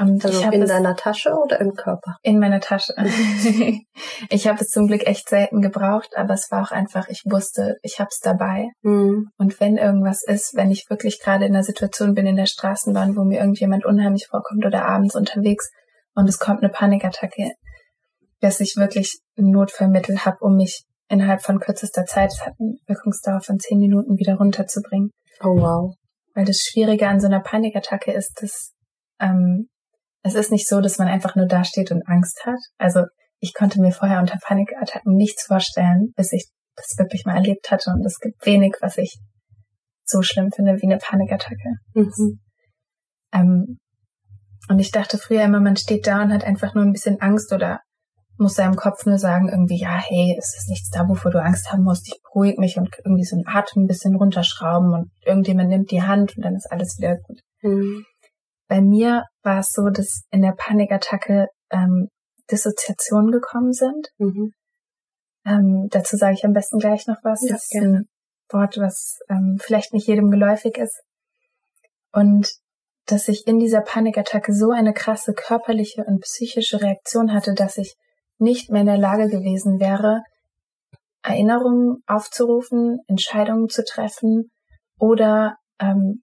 Und 0.00 0.24
also 0.24 0.50
in 0.50 0.66
deiner 0.66 0.96
Tasche 0.96 1.34
oder 1.34 1.60
im 1.60 1.74
Körper? 1.74 2.16
In 2.22 2.40
meiner 2.40 2.60
Tasche. 2.60 2.94
ich 4.30 4.48
habe 4.48 4.58
es 4.60 4.68
zum 4.70 4.86
Glück 4.86 5.06
echt 5.06 5.28
selten 5.28 5.60
gebraucht, 5.60 6.16
aber 6.16 6.32
es 6.32 6.50
war 6.50 6.62
auch 6.62 6.70
einfach, 6.72 7.08
ich 7.08 7.22
wusste, 7.26 7.76
ich 7.82 8.00
habe 8.00 8.08
es 8.10 8.20
dabei. 8.20 8.70
Mhm. 8.80 9.28
Und 9.36 9.60
wenn 9.60 9.76
irgendwas 9.76 10.22
ist, 10.26 10.52
wenn 10.54 10.70
ich 10.70 10.86
wirklich 10.88 11.20
gerade 11.20 11.44
in 11.44 11.54
einer 11.54 11.62
Situation 11.62 12.14
bin 12.14 12.26
in 12.26 12.36
der 12.36 12.46
Straßenbahn, 12.46 13.16
wo 13.16 13.24
mir 13.24 13.38
irgendjemand 13.38 13.84
unheimlich 13.84 14.28
vorkommt 14.28 14.64
oder 14.64 14.86
abends 14.86 15.14
unterwegs 15.14 15.70
und 16.14 16.26
es 16.26 16.38
kommt 16.38 16.62
eine 16.62 16.72
Panikattacke, 16.72 17.52
dass 18.40 18.60
ich 18.60 18.76
wirklich 18.76 19.20
ein 19.36 19.50
Notfallmittel 19.50 20.24
habe, 20.24 20.38
um 20.40 20.56
mich 20.56 20.84
innerhalb 21.08 21.42
von 21.42 21.60
kürzester 21.60 22.04
Zeit, 22.04 22.32
es 22.32 22.40
hat 22.40 22.54
eine 22.58 22.74
Wirkungsdauer 22.86 23.40
von 23.40 23.58
zehn 23.58 23.78
Minuten, 23.78 24.18
wieder 24.18 24.36
runterzubringen. 24.36 25.10
Oh 25.40 25.56
wow. 25.56 25.94
Weil 26.34 26.44
das 26.44 26.58
Schwierige 26.58 27.08
an 27.08 27.20
so 27.20 27.26
einer 27.26 27.40
Panikattacke 27.40 28.12
ist, 28.12 28.40
dass 28.40 28.72
ähm, 29.20 29.68
es 30.22 30.34
ist 30.34 30.50
nicht 30.50 30.68
so, 30.68 30.80
dass 30.80 30.98
man 30.98 31.08
einfach 31.08 31.36
nur 31.36 31.46
dasteht 31.46 31.90
und 31.90 32.02
Angst 32.08 32.44
hat. 32.44 32.58
Also 32.78 33.04
ich 33.40 33.52
konnte 33.52 33.80
mir 33.80 33.92
vorher 33.92 34.20
unter 34.20 34.38
Panikattacken 34.40 35.14
nichts 35.14 35.44
vorstellen, 35.44 36.12
bis 36.16 36.32
ich 36.32 36.48
das 36.76 36.96
wirklich 36.98 37.24
mal 37.24 37.36
erlebt 37.36 37.70
hatte. 37.70 37.90
Und 37.90 38.04
es 38.04 38.18
gibt 38.18 38.44
wenig, 38.46 38.76
was 38.80 38.96
ich 38.96 39.18
so 40.04 40.22
schlimm 40.22 40.50
finde 40.50 40.80
wie 40.80 40.86
eine 40.86 40.98
Panikattacke. 40.98 41.74
Mhm. 41.92 42.40
Ähm, 43.32 43.78
und 44.68 44.78
ich 44.78 44.90
dachte 44.90 45.18
früher 45.18 45.42
immer, 45.42 45.60
man 45.60 45.76
steht 45.76 46.06
da 46.06 46.22
und 46.22 46.32
hat 46.32 46.44
einfach 46.44 46.74
nur 46.74 46.84
ein 46.84 46.92
bisschen 46.92 47.20
Angst 47.20 47.52
oder 47.52 47.80
muss 48.38 48.54
seinem 48.54 48.76
Kopf 48.76 49.06
nur 49.06 49.18
sagen, 49.18 49.48
irgendwie, 49.48 49.78
ja, 49.78 49.96
hey, 49.96 50.34
es 50.38 50.56
ist 50.56 50.68
nichts 50.68 50.90
da, 50.90 51.08
wovor 51.08 51.30
du 51.30 51.42
Angst 51.42 51.70
haben 51.72 51.84
musst. 51.84 52.08
Ich 52.08 52.20
beruhige 52.22 52.60
mich 52.60 52.76
und 52.76 52.88
irgendwie 53.04 53.24
so 53.24 53.36
einen 53.36 53.46
Atem 53.46 53.84
ein 53.84 53.86
bisschen 53.86 54.16
runterschrauben 54.16 54.92
und 54.92 55.10
irgendjemand 55.24 55.70
nimmt 55.70 55.90
die 55.90 56.02
Hand 56.02 56.36
und 56.36 56.44
dann 56.44 56.56
ist 56.56 56.70
alles 56.70 56.98
wieder 56.98 57.16
gut. 57.16 57.40
Mhm. 57.62 58.04
Bei 58.68 58.80
mir 58.80 59.24
war 59.42 59.60
es 59.60 59.70
so, 59.70 59.88
dass 59.90 60.22
in 60.30 60.42
der 60.42 60.52
Panikattacke 60.52 61.48
ähm, 61.70 62.08
Dissoziationen 62.50 63.30
gekommen 63.30 63.72
sind. 63.72 64.08
Mhm. 64.18 64.52
Ähm, 65.46 65.88
dazu 65.90 66.16
sage 66.16 66.34
ich 66.34 66.44
am 66.44 66.52
besten 66.52 66.78
gleich 66.78 67.06
noch 67.06 67.18
was. 67.22 67.42
Ja, 67.42 67.54
das 67.54 67.66
ist 67.70 67.82
ein 67.82 68.06
Wort, 68.50 68.78
was 68.78 69.18
ähm, 69.28 69.58
vielleicht 69.60 69.92
nicht 69.92 70.08
jedem 70.08 70.30
geläufig 70.30 70.78
ist. 70.78 71.02
Und 72.12 72.50
dass 73.06 73.28
ich 73.28 73.46
in 73.46 73.58
dieser 73.58 73.82
Panikattacke 73.82 74.54
so 74.54 74.70
eine 74.70 74.94
krasse 74.94 75.34
körperliche 75.34 76.04
und 76.04 76.22
psychische 76.22 76.80
Reaktion 76.80 77.32
hatte, 77.32 77.54
dass 77.54 77.76
ich 77.76 77.96
nicht 78.38 78.70
mehr 78.70 78.82
in 78.82 78.86
der 78.86 78.98
Lage 78.98 79.28
gewesen 79.28 79.80
wäre, 79.80 80.22
Erinnerungen 81.22 82.02
aufzurufen, 82.06 83.00
Entscheidungen 83.06 83.68
zu 83.68 83.84
treffen 83.84 84.50
oder 84.98 85.56
ähm, 85.78 86.22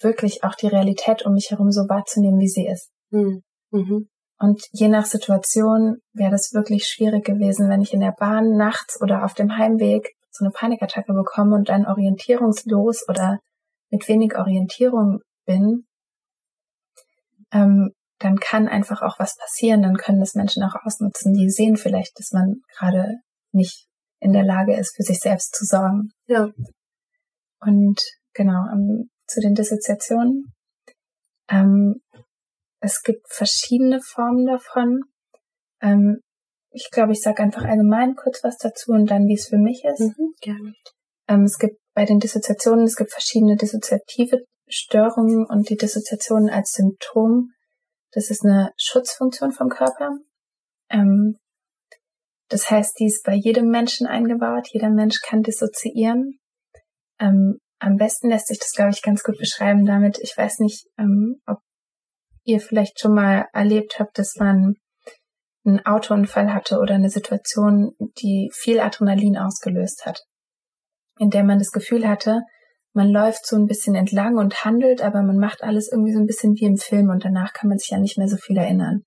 wirklich 0.00 0.44
auch 0.44 0.54
die 0.54 0.68
Realität 0.68 1.24
um 1.26 1.34
mich 1.34 1.50
herum 1.50 1.72
so 1.72 1.82
wahrzunehmen, 1.88 2.38
wie 2.38 2.48
sie 2.48 2.66
ist. 2.66 2.90
Mhm. 3.10 3.42
Mhm. 3.70 4.08
Und 4.38 4.62
je 4.70 4.88
nach 4.88 5.06
Situation 5.06 5.96
wäre 6.12 6.30
das 6.30 6.52
wirklich 6.52 6.86
schwierig 6.86 7.24
gewesen, 7.24 7.70
wenn 7.70 7.80
ich 7.80 7.94
in 7.94 8.00
der 8.00 8.12
Bahn 8.12 8.56
nachts 8.56 9.00
oder 9.00 9.24
auf 9.24 9.34
dem 9.34 9.56
Heimweg 9.56 10.14
so 10.30 10.44
eine 10.44 10.52
Panikattacke 10.52 11.14
bekomme 11.14 11.56
und 11.56 11.68
dann 11.70 11.86
orientierungslos 11.86 13.08
oder 13.08 13.40
mit 13.90 14.06
wenig 14.08 14.36
Orientierung 14.36 15.20
bin, 15.46 15.86
ähm, 17.52 17.92
dann 18.18 18.36
kann 18.36 18.68
einfach 18.68 19.02
auch 19.02 19.18
was 19.18 19.36
passieren. 19.36 19.82
Dann 19.82 19.96
können 19.96 20.20
das 20.20 20.34
Menschen 20.34 20.62
auch 20.62 20.74
ausnutzen. 20.84 21.34
Die 21.34 21.50
sehen 21.50 21.76
vielleicht, 21.76 22.18
dass 22.18 22.32
man 22.32 22.62
gerade 22.78 23.16
nicht 23.52 23.86
in 24.20 24.32
der 24.32 24.44
Lage 24.44 24.74
ist, 24.76 24.96
für 24.96 25.02
sich 25.02 25.20
selbst 25.20 25.54
zu 25.54 25.64
sorgen. 25.64 26.10
Ja. 26.26 26.50
Und 27.60 28.00
genau, 28.32 28.64
um, 28.72 29.10
zu 29.26 29.40
den 29.40 29.54
Dissoziationen. 29.54 30.52
Ähm, 31.48 32.00
es 32.80 33.02
gibt 33.02 33.26
verschiedene 33.28 34.00
Formen 34.00 34.46
davon. 34.46 35.00
Ähm, 35.80 36.20
ich 36.70 36.90
glaube, 36.90 37.12
ich 37.12 37.22
sage 37.22 37.42
einfach 37.42 37.64
allgemein 37.64 38.14
kurz 38.14 38.44
was 38.44 38.56
dazu 38.58 38.92
und 38.92 39.10
dann, 39.10 39.26
wie 39.26 39.34
es 39.34 39.48
für 39.48 39.58
mich 39.58 39.82
ist. 39.84 40.00
Mhm, 40.00 40.34
gerne. 40.40 40.72
Ähm, 41.28 41.42
es 41.44 41.58
gibt 41.58 41.76
bei 41.94 42.04
den 42.04 42.18
Dissoziationen, 42.18 42.84
es 42.84 42.96
gibt 42.96 43.12
verschiedene 43.12 43.56
dissoziative 43.56 44.44
Störungen 44.68 45.46
und 45.46 45.68
die 45.70 45.76
Dissoziationen 45.76 46.50
als 46.50 46.72
Symptom. 46.72 47.52
Das 48.16 48.30
ist 48.30 48.46
eine 48.46 48.72
Schutzfunktion 48.78 49.52
vom 49.52 49.68
Körper. 49.68 50.16
Ähm, 50.88 51.36
das 52.48 52.70
heißt, 52.70 52.98
die 52.98 53.04
ist 53.04 53.24
bei 53.24 53.34
jedem 53.34 53.68
Menschen 53.68 54.06
eingebaut. 54.06 54.68
Jeder 54.72 54.88
Mensch 54.88 55.20
kann 55.20 55.42
dissoziieren. 55.42 56.38
Ähm, 57.20 57.58
am 57.78 57.96
besten 57.96 58.30
lässt 58.30 58.46
sich 58.46 58.58
das, 58.58 58.72
glaube 58.72 58.92
ich, 58.92 59.02
ganz 59.02 59.22
gut 59.22 59.36
beschreiben 59.36 59.84
damit. 59.84 60.18
Ich 60.18 60.34
weiß 60.34 60.60
nicht, 60.60 60.86
ähm, 60.96 61.42
ob 61.46 61.58
ihr 62.44 62.60
vielleicht 62.60 63.00
schon 63.00 63.12
mal 63.12 63.48
erlebt 63.52 63.98
habt, 63.98 64.18
dass 64.18 64.36
man 64.36 64.76
einen 65.66 65.84
Autounfall 65.84 66.54
hatte 66.54 66.78
oder 66.78 66.94
eine 66.94 67.10
Situation, 67.10 67.94
die 68.22 68.50
viel 68.54 68.80
Adrenalin 68.80 69.36
ausgelöst 69.36 70.06
hat, 70.06 70.22
in 71.18 71.28
der 71.28 71.44
man 71.44 71.58
das 71.58 71.70
Gefühl 71.70 72.08
hatte, 72.08 72.44
man 72.96 73.10
läuft 73.10 73.46
so 73.46 73.56
ein 73.56 73.66
bisschen 73.66 73.94
entlang 73.94 74.38
und 74.38 74.64
handelt, 74.64 75.02
aber 75.02 75.22
man 75.22 75.36
macht 75.36 75.62
alles 75.62 75.92
irgendwie 75.92 76.14
so 76.14 76.18
ein 76.18 76.26
bisschen 76.26 76.54
wie 76.54 76.64
im 76.64 76.78
Film 76.78 77.10
und 77.10 77.26
danach 77.26 77.52
kann 77.52 77.68
man 77.68 77.76
sich 77.76 77.90
ja 77.90 77.98
nicht 77.98 78.16
mehr 78.16 78.26
so 78.26 78.38
viel 78.38 78.56
erinnern. 78.56 79.02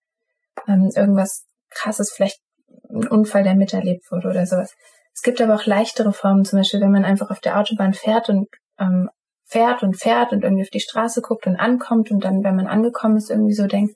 Ähm, 0.67 0.91
irgendwas 0.95 1.45
krasses, 1.71 2.12
vielleicht 2.15 2.39
ein 2.88 3.08
Unfall, 3.08 3.43
der 3.43 3.56
miterlebt 3.56 4.04
wurde 4.12 4.30
oder 4.30 4.45
sowas. 4.45 4.75
Es 5.15 5.23
gibt 5.23 5.41
aber 5.41 5.56
auch 5.56 5.65
leichtere 5.65 6.13
Formen, 6.13 6.45
zum 6.45 6.60
Beispiel, 6.60 6.82
wenn 6.82 6.91
man 6.91 7.04
einfach 7.04 7.32
auf 7.32 7.39
der 7.39 7.60
Autobahn 7.60 7.95
fährt 7.95 8.30
und 8.30 8.47
ähm, 8.78 9.10
fährt 9.45 9.82
und 9.82 9.99
fährt 9.99 10.34
und 10.34 10.43
irgendwie 10.43 10.63
auf 10.63 10.69
die 10.69 10.80
Straße 10.80 11.21
guckt 11.21 11.47
und 11.47 11.56
ankommt 11.56 12.12
und 12.12 12.23
dann, 12.23 12.43
wenn 12.43 12.56
man 12.56 12.67
angekommen 12.67 13.17
ist, 13.17 13.32
irgendwie 13.32 13.56
so 13.56 13.65
denkt, 13.65 13.95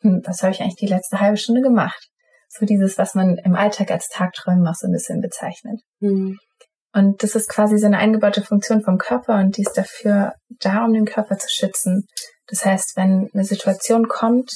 hm, 0.00 0.22
was 0.24 0.42
habe 0.42 0.52
ich 0.52 0.62
eigentlich 0.62 0.76
die 0.76 0.86
letzte 0.86 1.20
halbe 1.20 1.36
Stunde 1.36 1.60
gemacht? 1.60 2.08
So 2.48 2.64
dieses, 2.64 2.96
was 2.96 3.14
man 3.14 3.36
im 3.36 3.56
Alltag 3.56 3.90
als 3.90 4.08
Tagträumen 4.08 4.66
auch 4.66 4.74
so 4.74 4.86
ein 4.86 4.92
bisschen 4.92 5.20
bezeichnet. 5.20 5.80
Mhm. 6.00 6.38
Und 6.94 7.24
das 7.24 7.34
ist 7.34 7.48
quasi 7.48 7.76
so 7.76 7.86
eine 7.86 7.98
eingebaute 7.98 8.42
Funktion 8.42 8.80
vom 8.80 8.98
Körper 8.98 9.34
und 9.40 9.56
die 9.56 9.62
ist 9.62 9.76
dafür 9.76 10.32
da, 10.48 10.84
um 10.84 10.92
den 10.92 11.06
Körper 11.06 11.36
zu 11.36 11.48
schützen. 11.50 12.06
Das 12.46 12.64
heißt, 12.64 12.96
wenn 12.96 13.28
eine 13.34 13.44
Situation 13.44 14.06
kommt, 14.06 14.52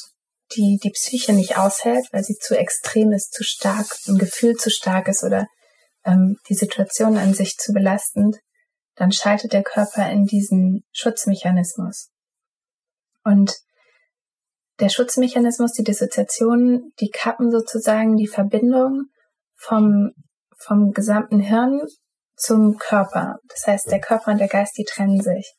die 0.55 0.79
die 0.83 0.91
Psyche 0.91 1.33
nicht 1.33 1.59
aushält, 1.59 2.07
weil 2.13 2.23
sie 2.23 2.37
zu 2.37 2.57
extrem 2.57 3.11
ist, 3.11 3.33
zu 3.33 3.43
stark, 3.43 3.87
ein 4.07 4.19
Gefühl 4.19 4.55
zu 4.55 4.71
stark 4.71 5.09
ist 5.09 5.25
oder 5.25 5.49
ähm, 6.05 6.37
die 6.49 6.55
Situation 6.55 7.17
an 7.17 7.35
sich 7.35 7.57
zu 7.57 7.73
belastend, 7.73 8.37
dann 8.95 9.11
schaltet 9.11 9.53
der 9.53 9.65
Körper 9.65 10.09
in 10.09 10.25
diesen 10.25 10.85
Schutzmechanismus. 10.93 12.11
Und 13.25 13.57
der 14.79 14.91
Schutzmechanismus, 14.91 15.73
die 15.73 15.83
Dissoziation, 15.83 16.93
die 17.01 17.11
kappen 17.11 17.51
sozusagen 17.51 18.17
die 18.17 18.29
Verbindung 18.29 19.07
vom, 19.57 20.13
vom 20.57 20.93
gesamten 20.93 21.41
Hirn 21.41 21.81
zum 22.39 22.77
Körper. 22.79 23.39
Das 23.49 23.67
heißt, 23.67 23.91
der 23.91 24.01
Körper 24.01 24.31
und 24.31 24.39
der 24.39 24.49
Geist, 24.49 24.77
die 24.79 24.85
trennen 24.85 25.21
sich. 25.21 25.55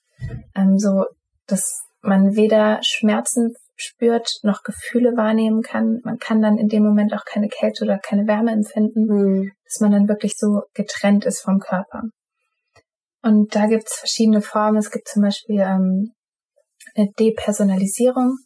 Ähm, 0.56 0.78
so, 0.78 1.06
dass 1.48 1.82
man 2.02 2.36
weder 2.36 2.80
Schmerzen 2.82 3.56
spürt, 3.76 4.40
noch 4.44 4.64
Gefühle 4.64 5.16
wahrnehmen 5.16 5.62
kann. 5.62 6.02
Man 6.04 6.18
kann 6.18 6.42
dann 6.42 6.58
in 6.58 6.68
dem 6.68 6.84
Moment 6.84 7.14
auch 7.14 7.26
keine 7.26 7.48
Kälte 7.48 7.86
oder 7.86 7.98
keine 7.98 8.28
Wärme 8.28 8.52
empfinden, 8.52 9.06
mhm. 9.06 9.52
dass 9.66 9.80
man 9.80 9.92
dann 9.92 10.08
wirklich 10.08 10.34
so 10.38 10.64
getrennt 10.74 11.26
ist 11.26 11.42
vom 11.42 11.60
Körper. 11.60 12.04
Und 13.22 13.56
da 13.56 13.68
gibt's 13.68 13.98
verschiedene 14.00 14.42
Formen. 14.42 14.78
Es 14.78 14.92
gibt 14.92 15.08
zum 15.08 15.24
Beispiel 15.24 15.60
ähm, 15.60 16.14
eine 16.96 17.10
Depersonalisierung 17.20 18.38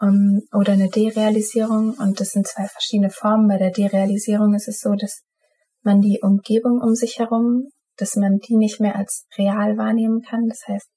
um, 0.00 0.08
ähm, 0.08 0.42
oder 0.52 0.72
eine 0.72 0.88
Derealisierung. 0.88 1.94
Und 1.98 2.20
das 2.20 2.30
sind 2.30 2.46
zwei 2.46 2.66
verschiedene 2.66 3.10
Formen. 3.10 3.48
Bei 3.48 3.58
der 3.58 3.70
Derealisierung 3.70 4.54
ist 4.54 4.68
es 4.68 4.80
so, 4.80 4.94
dass 4.94 5.22
man 5.84 6.00
die 6.00 6.20
Umgebung 6.22 6.80
um 6.80 6.94
sich 6.94 7.18
herum, 7.18 7.68
dass 7.96 8.16
man 8.16 8.38
die 8.38 8.56
nicht 8.56 8.80
mehr 8.80 8.96
als 8.96 9.26
real 9.38 9.76
wahrnehmen 9.76 10.22
kann. 10.22 10.48
Das 10.48 10.62
heißt, 10.66 10.88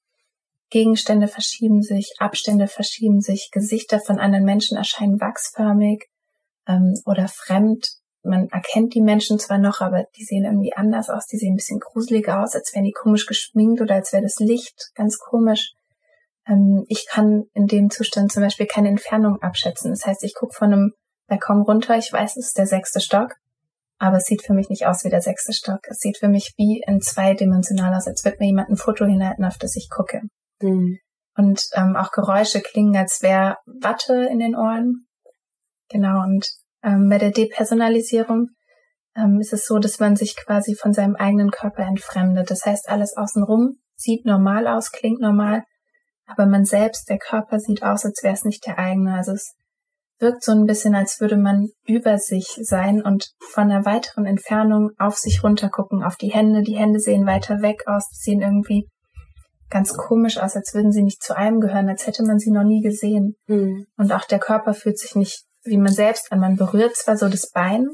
Gegenstände 0.70 1.28
verschieben 1.28 1.82
sich, 1.82 2.14
Abstände 2.18 2.66
verschieben 2.66 3.20
sich, 3.20 3.50
Gesichter 3.52 4.00
von 4.00 4.18
anderen 4.18 4.44
Menschen 4.44 4.76
erscheinen 4.76 5.20
wachsförmig 5.20 6.04
ähm, 6.66 6.94
oder 7.06 7.28
fremd 7.28 7.88
man 8.22 8.48
erkennt 8.48 8.94
die 8.94 9.00
Menschen 9.00 9.38
zwar 9.38 9.58
noch, 9.58 9.80
aber 9.80 10.04
die 10.16 10.24
sehen 10.24 10.44
irgendwie 10.44 10.72
anders 10.74 11.08
aus, 11.08 11.26
die 11.26 11.38
sehen 11.38 11.54
ein 11.54 11.56
bisschen 11.56 11.80
gruseliger 11.80 12.42
aus, 12.42 12.54
als 12.54 12.74
wären 12.74 12.84
die 12.84 12.92
komisch 12.92 13.26
geschminkt 13.26 13.80
oder 13.80 13.94
als 13.94 14.12
wäre 14.12 14.22
das 14.22 14.36
Licht 14.38 14.90
ganz 14.94 15.18
komisch. 15.18 15.72
Ähm, 16.46 16.84
ich 16.88 17.06
kann 17.08 17.44
in 17.54 17.66
dem 17.66 17.90
Zustand 17.90 18.32
zum 18.32 18.42
Beispiel 18.42 18.66
keine 18.66 18.88
Entfernung 18.88 19.40
abschätzen. 19.40 19.90
Das 19.90 20.04
heißt, 20.04 20.24
ich 20.24 20.34
gucke 20.34 20.54
von 20.54 20.72
einem 20.72 20.92
Balkon 21.26 21.62
runter, 21.62 21.96
ich 21.96 22.12
weiß, 22.12 22.36
es 22.36 22.48
ist 22.48 22.58
der 22.58 22.66
sechste 22.66 23.00
Stock, 23.00 23.34
aber 23.98 24.18
es 24.18 24.24
sieht 24.24 24.44
für 24.44 24.54
mich 24.54 24.68
nicht 24.68 24.86
aus 24.86 25.04
wie 25.04 25.10
der 25.10 25.20
sechste 25.20 25.52
Stock. 25.52 25.80
Es 25.88 25.98
sieht 25.98 26.18
für 26.18 26.28
mich 26.28 26.54
wie 26.56 26.82
in 26.86 27.00
zweidimensional 27.00 27.94
aus, 27.94 28.06
als 28.06 28.24
würde 28.24 28.38
mir 28.40 28.46
jemand 28.46 28.70
ein 28.70 28.76
Foto 28.76 29.04
hinhalten, 29.04 29.44
auf 29.44 29.58
das 29.58 29.76
ich 29.76 29.88
gucke. 29.90 30.22
Mhm. 30.60 30.98
Und 31.36 31.62
ähm, 31.74 31.96
auch 31.96 32.10
Geräusche 32.10 32.60
klingen, 32.60 32.96
als 32.96 33.22
wäre 33.22 33.56
Watte 33.66 34.28
in 34.30 34.38
den 34.38 34.56
Ohren. 34.56 35.06
Genau, 35.88 36.22
und 36.22 36.48
ähm, 36.82 37.08
bei 37.08 37.18
der 37.18 37.30
Depersonalisierung 37.30 38.48
ähm, 39.16 39.40
ist 39.40 39.52
es 39.52 39.66
so, 39.66 39.78
dass 39.78 39.98
man 40.00 40.16
sich 40.16 40.36
quasi 40.36 40.74
von 40.74 40.92
seinem 40.92 41.16
eigenen 41.16 41.50
Körper 41.50 41.82
entfremdet. 41.82 42.50
Das 42.50 42.64
heißt, 42.64 42.88
alles 42.88 43.16
außenrum 43.16 43.78
sieht 43.96 44.24
normal 44.24 44.66
aus, 44.66 44.92
klingt 44.92 45.20
normal, 45.20 45.64
aber 46.26 46.46
man 46.46 46.64
selbst, 46.64 47.08
der 47.08 47.18
Körper 47.18 47.58
sieht 47.58 47.82
aus, 47.82 48.04
als 48.04 48.22
wäre 48.22 48.34
es 48.34 48.44
nicht 48.44 48.66
der 48.66 48.78
eigene. 48.78 49.14
Also 49.14 49.32
es 49.32 49.54
wirkt 50.18 50.42
so 50.42 50.52
ein 50.52 50.66
bisschen, 50.66 50.94
als 50.94 51.20
würde 51.20 51.36
man 51.36 51.68
über 51.86 52.18
sich 52.18 52.58
sein 52.62 53.02
und 53.02 53.30
von 53.40 53.70
einer 53.70 53.84
weiteren 53.84 54.26
Entfernung 54.26 54.90
auf 54.98 55.16
sich 55.16 55.42
runtergucken, 55.42 56.02
auf 56.02 56.16
die 56.16 56.32
Hände. 56.32 56.62
Die 56.62 56.76
Hände 56.76 57.00
sehen 57.00 57.26
weiter 57.26 57.62
weg 57.62 57.86
aus, 57.86 58.08
die 58.08 58.30
sehen 58.30 58.40
irgendwie 58.40 58.88
ganz 59.70 59.94
komisch 59.94 60.38
aus, 60.38 60.56
als 60.56 60.74
würden 60.74 60.92
sie 60.92 61.02
nicht 61.02 61.22
zu 61.22 61.36
einem 61.36 61.60
gehören, 61.60 61.88
als 61.88 62.06
hätte 62.06 62.24
man 62.24 62.38
sie 62.38 62.50
noch 62.50 62.64
nie 62.64 62.80
gesehen. 62.80 63.36
Mhm. 63.46 63.86
Und 63.96 64.12
auch 64.12 64.24
der 64.24 64.38
Körper 64.38 64.74
fühlt 64.74 64.98
sich 64.98 65.14
nicht 65.14 65.44
wie 65.64 65.76
man 65.76 65.92
selbst 65.92 66.32
an. 66.32 66.40
Man 66.40 66.56
berührt 66.56 66.96
zwar 66.96 67.16
so 67.16 67.28
das 67.28 67.50
Bein, 67.50 67.86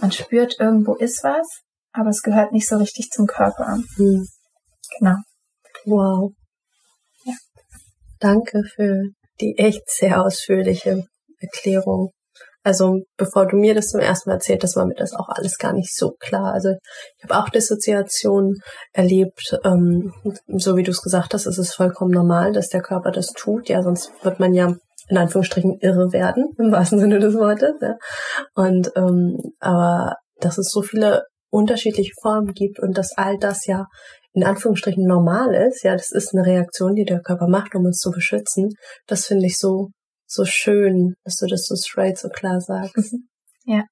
man 0.00 0.12
spürt, 0.12 0.58
irgendwo 0.58 0.94
ist 0.94 1.22
was, 1.22 1.46
aber 1.92 2.10
es 2.10 2.22
gehört 2.22 2.52
nicht 2.52 2.68
so 2.68 2.76
richtig 2.76 3.10
zum 3.10 3.26
Körper. 3.26 3.78
Mhm. 3.96 4.26
Genau. 4.98 5.16
Wow. 5.84 6.32
Ja. 7.24 7.34
Danke 8.18 8.62
für 8.74 9.04
die 9.40 9.56
echt 9.58 9.88
sehr 9.88 10.22
ausführliche 10.22 11.06
Erklärung. 11.42 12.10
Also 12.64 13.00
bevor 13.16 13.46
du 13.46 13.56
mir 13.56 13.74
das 13.74 13.88
zum 13.88 14.00
ersten 14.00 14.30
Mal 14.30 14.34
erzählt 14.34 14.62
hast, 14.62 14.76
war 14.76 14.86
mir 14.86 14.94
das 14.94 15.14
auch 15.14 15.28
alles 15.28 15.58
gar 15.58 15.72
nicht 15.72 15.94
so 15.94 16.12
klar. 16.20 16.52
Also 16.52 16.70
ich 17.18 17.24
habe 17.24 17.42
auch 17.42 17.48
Dissoziationen 17.48 18.54
erlebt, 18.92 19.58
ähm, 19.64 20.12
so 20.46 20.76
wie 20.76 20.84
du 20.84 20.92
es 20.92 21.02
gesagt 21.02 21.34
hast, 21.34 21.46
ist 21.46 21.58
es 21.58 21.74
vollkommen 21.74 22.12
normal, 22.12 22.52
dass 22.52 22.68
der 22.68 22.82
Körper 22.82 23.10
das 23.10 23.32
tut. 23.32 23.68
Ja, 23.68 23.82
sonst 23.82 24.12
wird 24.22 24.38
man 24.38 24.54
ja 24.54 24.74
in 25.08 25.18
Anführungsstrichen 25.18 25.78
irre 25.80 26.12
werden, 26.12 26.52
im 26.58 26.70
wahrsten 26.70 27.00
Sinne 27.00 27.18
des 27.18 27.34
Wortes. 27.34 27.74
Ja. 27.80 27.96
Und 28.54 28.92
ähm, 28.96 29.38
aber 29.58 30.14
dass 30.38 30.58
es 30.58 30.70
so 30.70 30.82
viele 30.82 31.24
unterschiedliche 31.50 32.12
Formen 32.22 32.52
gibt 32.54 32.80
und 32.80 32.96
dass 32.96 33.16
all 33.16 33.38
das 33.38 33.66
ja 33.66 33.86
in 34.34 34.44
Anführungsstrichen 34.44 35.04
normal 35.04 35.54
ist, 35.54 35.82
ja, 35.84 35.92
das 35.92 36.10
ist 36.10 36.34
eine 36.34 36.46
Reaktion, 36.46 36.94
die 36.94 37.04
der 37.04 37.20
Körper 37.20 37.48
macht, 37.48 37.74
um 37.74 37.84
uns 37.84 37.98
zu 37.98 38.10
beschützen. 38.10 38.70
Das 39.06 39.26
finde 39.26 39.46
ich 39.46 39.58
so 39.58 39.90
so 40.32 40.44
schön, 40.44 41.14
dass 41.24 41.36
du 41.36 41.46
das 41.46 41.66
so 41.66 41.76
straight, 41.76 42.18
so 42.18 42.28
klar 42.28 42.60
sagst. 42.60 43.14
Ja. 43.64 43.84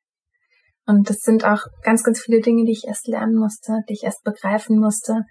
Und 0.86 1.08
das 1.08 1.18
sind 1.18 1.44
auch 1.44 1.62
ganz, 1.82 2.02
ganz 2.02 2.20
viele 2.20 2.40
Dinge, 2.40 2.64
die 2.64 2.72
ich 2.72 2.84
erst 2.84 3.06
lernen 3.06 3.36
musste, 3.36 3.78
die 3.88 3.92
ich 3.92 4.02
erst 4.02 4.24
begreifen 4.24 4.80
musste. 4.80 5.22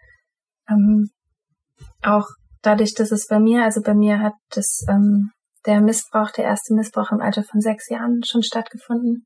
Ähm, 0.70 1.10
auch 2.02 2.28
dadurch, 2.62 2.94
dass 2.94 3.12
es 3.12 3.28
bei 3.28 3.40
mir, 3.40 3.64
also 3.64 3.82
bei 3.82 3.94
mir 3.94 4.20
hat 4.20 4.36
das 4.52 4.86
ähm, 4.88 5.32
der 5.66 5.82
Missbrauch, 5.82 6.32
der 6.32 6.46
erste 6.46 6.74
Missbrauch 6.74 7.12
im 7.12 7.20
Alter 7.20 7.44
von 7.44 7.60
sechs 7.60 7.90
Jahren 7.90 8.22
schon 8.24 8.44
stattgefunden. 8.44 9.26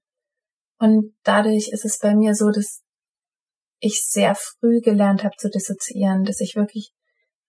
Und 0.79 1.13
dadurch 1.23 1.69
ist 1.71 1.85
es 1.85 1.99
bei 1.99 2.15
mir 2.15 2.33
so, 2.33 2.49
dass 2.49 2.81
ich 3.79 4.01
sehr 4.03 4.35
früh 4.35 4.79
gelernt 4.79 5.23
habe 5.23 5.35
zu 5.37 5.49
dissoziieren, 5.49 6.23
dass 6.23 6.39
ich 6.39 6.55
wirklich 6.55 6.93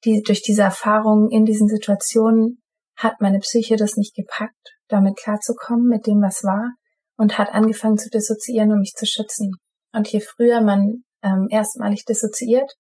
die, 0.05 0.23
durch 0.23 0.43
diese 0.43 0.63
Erfahrungen 0.63 1.31
in 1.31 1.45
diesen 1.45 1.69
Situationen 1.69 2.63
hat 2.97 3.21
meine 3.21 3.41
Psyche 3.41 3.77
das 3.77 3.97
nicht 3.97 4.15
gepackt, 4.15 4.77
damit 4.89 5.17
klarzukommen 5.17 5.89
mit 5.89 6.07
dem, 6.07 6.21
was 6.23 6.45
war, 6.45 6.73
und 7.17 7.39
hat 7.39 7.53
angefangen 7.53 7.99
zu 7.99 8.11
dissoziieren, 8.11 8.73
um 8.73 8.79
mich 8.79 8.95
zu 8.95 9.07
schützen. 9.07 9.53
Und 9.93 10.09
je 10.09 10.21
früher 10.21 10.61
man 10.61 11.05
ähm, 11.23 11.49
erstmalig 11.51 12.05
dissoziiert, 12.05 12.71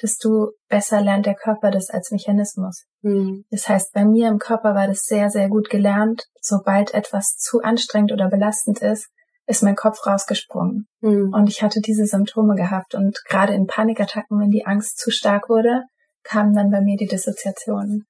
desto 0.00 0.52
besser 0.68 1.00
lernt 1.00 1.26
der 1.26 1.34
Körper 1.34 1.70
das 1.70 1.90
als 1.90 2.10
Mechanismus. 2.10 2.84
Mhm. 3.02 3.44
Das 3.50 3.68
heißt, 3.68 3.92
bei 3.92 4.04
mir 4.04 4.28
im 4.28 4.38
Körper 4.38 4.74
war 4.74 4.86
das 4.86 5.00
sehr, 5.04 5.30
sehr 5.30 5.48
gut 5.48 5.70
gelernt. 5.70 6.24
Sobald 6.40 6.94
etwas 6.94 7.36
zu 7.36 7.60
anstrengend 7.62 8.12
oder 8.12 8.28
belastend 8.28 8.80
ist, 8.80 9.08
ist 9.46 9.62
mein 9.62 9.76
Kopf 9.76 10.06
rausgesprungen. 10.06 10.86
Mhm. 11.00 11.32
Und 11.32 11.48
ich 11.48 11.62
hatte 11.62 11.80
diese 11.80 12.06
Symptome 12.06 12.54
gehabt. 12.54 12.94
Und 12.94 13.18
gerade 13.28 13.54
in 13.54 13.66
Panikattacken, 13.66 14.38
wenn 14.38 14.50
die 14.50 14.66
Angst 14.66 14.98
zu 14.98 15.10
stark 15.10 15.48
wurde, 15.48 15.82
kamen 16.22 16.54
dann 16.54 16.70
bei 16.70 16.80
mir 16.80 16.96
die 16.96 17.06
Dissoziationen. 17.06 18.06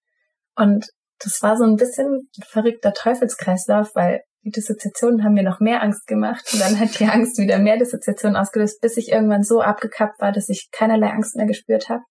Und 0.56 0.88
das 1.20 1.42
war 1.42 1.56
so 1.56 1.64
ein 1.64 1.76
bisschen 1.76 2.06
ein 2.06 2.44
verrückter 2.46 2.92
Teufelskreislauf, 2.92 3.94
weil 3.94 4.22
die 4.44 4.50
Dissoziationen 4.50 5.24
haben 5.24 5.34
mir 5.34 5.42
noch 5.42 5.60
mehr 5.60 5.82
Angst 5.82 6.06
gemacht 6.06 6.48
und 6.52 6.60
dann 6.60 6.78
hat 6.78 6.98
die 6.98 7.04
Angst 7.06 7.38
wieder 7.38 7.58
mehr 7.58 7.76
Dissoziationen 7.76 8.36
ausgelöst, 8.36 8.80
bis 8.80 8.96
ich 8.96 9.10
irgendwann 9.10 9.42
so 9.42 9.60
abgekappt 9.60 10.20
war, 10.20 10.32
dass 10.32 10.48
ich 10.48 10.68
keinerlei 10.70 11.10
Angst 11.10 11.36
mehr 11.36 11.46
gespürt 11.46 11.88
habe, 11.88 12.02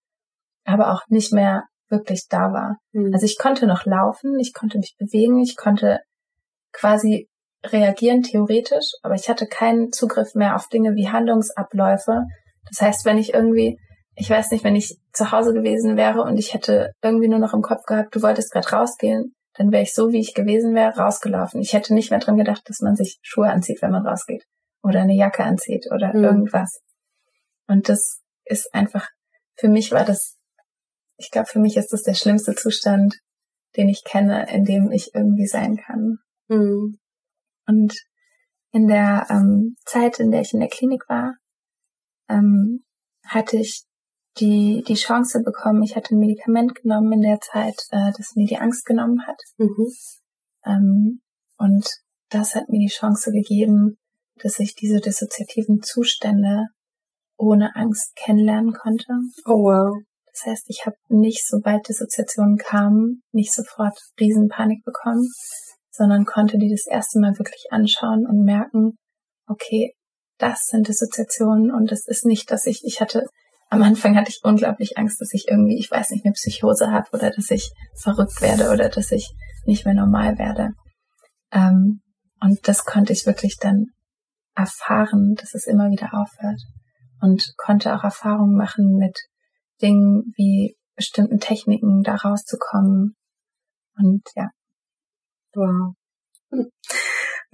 aber 0.65 0.91
auch 0.93 1.01
nicht 1.07 1.31
mehr 1.31 1.63
wirklich 1.89 2.27
da 2.29 2.51
war. 2.51 2.77
Mhm. 2.91 3.13
Also 3.13 3.25
ich 3.25 3.37
konnte 3.37 3.65
noch 3.65 3.85
laufen, 3.85 4.37
ich 4.39 4.53
konnte 4.53 4.77
mich 4.77 4.95
bewegen, 4.97 5.41
ich 5.41 5.55
konnte 5.55 5.99
quasi 6.73 7.27
reagieren 7.65 8.23
theoretisch, 8.23 8.91
aber 9.01 9.15
ich 9.15 9.29
hatte 9.29 9.47
keinen 9.47 9.91
Zugriff 9.91 10.35
mehr 10.35 10.55
auf 10.55 10.67
Dinge 10.67 10.95
wie 10.95 11.09
Handlungsabläufe. 11.09 12.23
Das 12.69 12.81
heißt, 12.81 13.05
wenn 13.05 13.17
ich 13.17 13.33
irgendwie, 13.33 13.77
ich 14.19 14.29
weiß 14.31 14.49
nicht, 14.49 14.63
wenn 14.63 14.75
ich 14.75 14.97
zu 15.13 15.31
Hause 15.31 15.53
gewesen 15.53 15.95
wäre 15.95 16.23
und 16.23 16.37
ich 16.37 16.55
hätte 16.55 16.91
irgendwie 17.03 17.27
nur 17.27 17.37
noch 17.37 17.53
im 17.53 17.61
Kopf 17.61 17.83
gehabt, 17.85 18.15
du 18.15 18.21
wolltest 18.23 18.51
gerade 18.51 18.67
rausgehen, 18.67 19.35
dann 19.53 19.71
wäre 19.71 19.83
ich 19.83 19.93
so, 19.93 20.11
wie 20.11 20.19
ich 20.19 20.33
gewesen 20.33 20.73
wäre, 20.73 20.97
rausgelaufen. 20.97 21.61
Ich 21.61 21.73
hätte 21.73 21.93
nicht 21.93 22.09
mehr 22.09 22.19
dran 22.19 22.35
gedacht, 22.35 22.63
dass 22.65 22.79
man 22.79 22.95
sich 22.95 23.19
Schuhe 23.21 23.49
anzieht, 23.49 23.81
wenn 23.81 23.91
man 23.91 24.07
rausgeht. 24.07 24.43
Oder 24.81 25.01
eine 25.01 25.13
Jacke 25.13 25.43
anzieht 25.43 25.87
oder 25.91 26.15
Mhm. 26.15 26.23
irgendwas. 26.23 26.81
Und 27.67 27.89
das 27.89 28.21
ist 28.45 28.73
einfach, 28.73 29.07
für 29.55 29.67
mich 29.67 29.91
war 29.91 30.03
das, 30.03 30.37
ich 31.17 31.29
glaube, 31.29 31.47
für 31.47 31.59
mich 31.59 31.77
ist 31.77 31.93
das 31.93 32.01
der 32.01 32.15
schlimmste 32.15 32.55
Zustand, 32.55 33.15
den 33.75 33.87
ich 33.87 34.03
kenne, 34.03 34.51
in 34.51 34.65
dem 34.65 34.91
ich 34.91 35.13
irgendwie 35.13 35.47
sein 35.47 35.77
kann. 35.77 36.17
Mhm. 36.47 36.97
Und 37.67 37.93
in 38.71 38.87
der 38.87 39.27
ähm, 39.29 39.75
Zeit, 39.85 40.19
in 40.19 40.31
der 40.31 40.41
ich 40.41 40.53
in 40.53 40.59
der 40.59 40.69
Klinik 40.69 41.07
war, 41.07 41.35
ähm, 42.29 42.83
hatte 43.23 43.57
ich 43.57 43.86
die, 44.39 44.83
die 44.87 44.95
Chance 44.95 45.41
bekommen, 45.43 45.83
ich 45.83 45.95
hatte 45.95 46.15
ein 46.15 46.19
Medikament 46.19 46.75
genommen 46.75 47.13
in 47.13 47.21
der 47.21 47.39
Zeit, 47.39 47.81
äh, 47.91 48.11
das 48.15 48.35
mir 48.35 48.45
die 48.45 48.57
Angst 48.57 48.85
genommen 48.85 49.25
hat. 49.27 49.39
Mhm. 49.57 49.91
Ähm, 50.65 51.21
und 51.57 51.87
das 52.29 52.55
hat 52.55 52.69
mir 52.69 52.79
die 52.79 52.93
Chance 52.93 53.31
gegeben, 53.31 53.97
dass 54.41 54.59
ich 54.59 54.75
diese 54.75 54.99
dissoziativen 54.99 55.81
Zustände 55.81 56.67
ohne 57.37 57.75
Angst 57.75 58.15
kennenlernen 58.15 58.73
konnte. 58.73 59.13
Oh 59.45 59.63
wow. 59.63 59.97
Das 60.31 60.45
heißt, 60.45 60.65
ich 60.69 60.85
habe 60.85 60.97
nicht, 61.09 61.47
sobald 61.47 61.87
Dissoziationen 61.87 62.57
kamen, 62.57 63.23
nicht 63.31 63.53
sofort 63.53 63.97
Riesenpanik 64.19 64.83
bekommen, 64.83 65.27
sondern 65.89 66.25
konnte 66.25 66.57
die 66.57 66.69
das 66.69 66.85
erste 66.85 67.19
Mal 67.19 67.37
wirklich 67.39 67.67
anschauen 67.71 68.27
und 68.27 68.43
merken, 68.43 68.97
okay, 69.47 69.93
das 70.37 70.65
sind 70.67 70.87
Dissoziationen 70.87 71.71
und 71.73 71.91
es 71.91 72.07
ist 72.07 72.25
nicht, 72.25 72.51
dass 72.51 72.67
ich, 72.67 72.83
ich 72.83 73.01
hatte, 73.01 73.25
am 73.69 73.83
Anfang 73.83 74.15
hatte 74.15 74.29
ich 74.29 74.39
unglaublich 74.43 74.97
Angst, 74.97 75.19
dass 75.19 75.33
ich 75.33 75.47
irgendwie, 75.49 75.77
ich 75.77 75.91
weiß 75.91 76.11
nicht, 76.11 76.25
eine 76.25 76.33
Psychose 76.33 76.91
habe 76.91 77.09
oder 77.11 77.31
dass 77.31 77.51
ich 77.51 77.71
verrückt 77.95 78.41
werde 78.41 78.71
oder 78.71 78.89
dass 78.89 79.11
ich 79.11 79.33
nicht 79.65 79.85
mehr 79.85 79.93
normal 79.93 80.37
werde. 80.37 80.71
Ähm, 81.51 82.01
und 82.39 82.67
das 82.67 82.85
konnte 82.85 83.13
ich 83.13 83.25
wirklich 83.25 83.57
dann 83.57 83.87
erfahren, 84.55 85.35
dass 85.35 85.53
es 85.53 85.67
immer 85.67 85.89
wieder 85.89 86.13
aufhört 86.13 86.61
und 87.21 87.53
konnte 87.57 87.95
auch 87.95 88.03
Erfahrungen 88.03 88.55
machen 88.55 88.95
mit 88.97 89.17
Dingen 89.81 90.33
wie 90.35 90.75
bestimmten 90.95 91.39
Techniken 91.39 92.03
da 92.03 92.15
rauszukommen. 92.15 93.15
Und 93.97 94.23
ja. 94.35 94.49
Wow. 95.53 95.93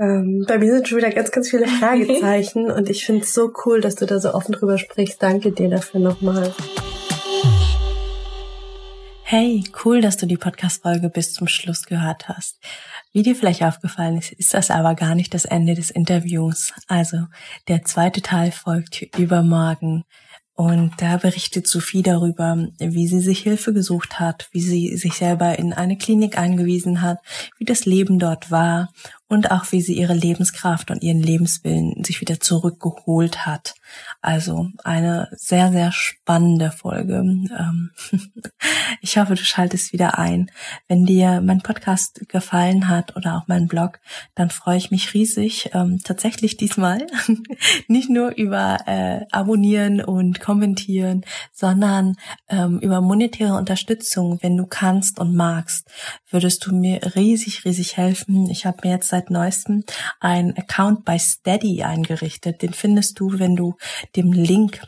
Hm. 0.04 0.42
Ähm, 0.42 0.46
bei 0.48 0.58
mir 0.58 0.72
sind 0.72 0.88
schon 0.88 0.98
wieder 0.98 1.12
ganz, 1.12 1.32
ganz 1.32 1.50
viele 1.50 1.68
Fragezeichen 1.68 2.70
und 2.72 2.90
ich 2.90 3.06
finde 3.06 3.24
es 3.24 3.34
so 3.34 3.52
cool, 3.66 3.82
dass 3.82 3.96
du 3.96 4.06
da 4.06 4.20
so 4.20 4.34
offen 4.34 4.54
drüber 4.54 4.78
sprichst. 4.78 5.22
Danke 5.22 5.52
dir 5.52 5.70
dafür 5.70 6.00
nochmal. 6.00 6.54
Hey, 9.26 9.64
cool, 9.84 10.02
dass 10.02 10.18
du 10.18 10.28
die 10.28 10.38
Podcast-Folge 10.38 11.10
bis 11.10 11.34
zum 11.34 11.48
Schluss 11.48 11.86
gehört 11.86 12.28
hast. 12.28 12.60
Wie 13.14 13.24
dir 13.24 13.36
vielleicht 13.36 13.64
aufgefallen 13.64 14.18
ist, 14.18 14.32
ist 14.34 14.54
das 14.54 14.70
aber 14.70 14.96
gar 14.96 15.16
nicht 15.16 15.34
das 15.34 15.46
Ende 15.46 15.74
des 15.74 15.90
Interviews. 15.90 16.74
Also, 16.88 17.18
der 17.68 17.84
zweite 17.84 18.22
Teil 18.22 18.52
folgt 18.52 19.02
übermorgen. 19.18 20.04
Und 20.56 20.94
da 21.00 21.18
berichtet 21.18 21.68
Sophie 21.68 22.04
darüber, 22.04 22.68
wie 22.78 23.08
sie 23.08 23.22
sich 23.22 23.40
Hilfe 23.40 23.74
gesucht 23.74 24.20
hat, 24.20 24.50
wie 24.52 24.62
sie 24.62 24.96
sich 24.98 25.14
selber 25.14 25.58
in 25.58 25.74
eine 25.74 25.98
Klinik 25.98 26.38
eingewiesen 26.38 27.02
hat, 27.02 27.18
wie 27.58 27.66
das 27.66 27.86
Leben 27.86 28.20
dort 28.20 28.52
war 28.52 28.90
und 29.34 29.50
auch 29.50 29.72
wie 29.72 29.82
sie 29.82 29.98
ihre 29.98 30.14
Lebenskraft 30.14 30.92
und 30.92 31.02
ihren 31.02 31.22
Lebenswillen 31.22 32.04
sich 32.04 32.22
wieder 32.22 32.40
zurückgeholt 32.40 33.46
hat. 33.48 33.74
Also 34.22 34.70
eine 34.84 35.28
sehr, 35.32 35.72
sehr 35.72 35.92
spannende 35.92 36.72
Folge. 36.72 37.16
Ähm, 37.16 37.92
ich 39.02 39.18
hoffe, 39.18 39.36
du 39.36 39.44
schaltest 39.44 39.92
wieder 39.92 40.18
ein. 40.20 40.52
Wenn 40.88 41.06
dir 41.06 41.42
mein 41.42 41.62
Podcast 41.62 42.30
gefallen 42.30 42.88
hat 42.88 43.16
oder 43.16 43.38
auch 43.38 43.48
mein 43.48 43.68
Blog, 43.68 44.00
dann 44.36 44.52
freue 44.52 44.78
ich 44.78 44.92
mich 44.92 45.14
riesig. 45.14 45.72
Ähm, 45.74 46.00
tatsächlich 46.04 46.56
diesmal 46.56 47.08
nicht 47.88 48.10
nur 48.10 48.36
über 48.36 48.78
äh, 48.86 49.26
Abonnieren 49.32 50.00
und 50.02 50.40
Kommentieren, 50.40 51.26
sondern 51.52 52.16
ähm, 52.50 52.80
über 52.80 53.02
monetäre 53.02 53.56
Unterstützung, 53.56 54.38
wenn 54.42 54.58
du 54.58 54.68
kannst 54.68 55.20
und 55.20 55.36
magst, 55.36 55.90
würdest 56.30 56.66
du 56.66 56.76
mir 56.76 57.16
riesig, 57.16 57.66
riesig 57.66 57.98
helfen. 57.98 58.50
Ich 58.50 58.66
habe 58.66 58.78
mir 58.84 58.92
jetzt 58.92 59.10
seit 59.10 59.23
neuestem 59.30 59.84
einen 60.20 60.58
Account 60.58 61.06
bei 61.06 61.18
Steady 61.18 61.84
eingerichtet. 61.84 62.62
Den 62.62 62.74
findest 62.74 63.20
du, 63.20 63.40
wenn 63.40 63.56
du 63.56 63.76
dem 64.16 64.34
Link 64.34 64.82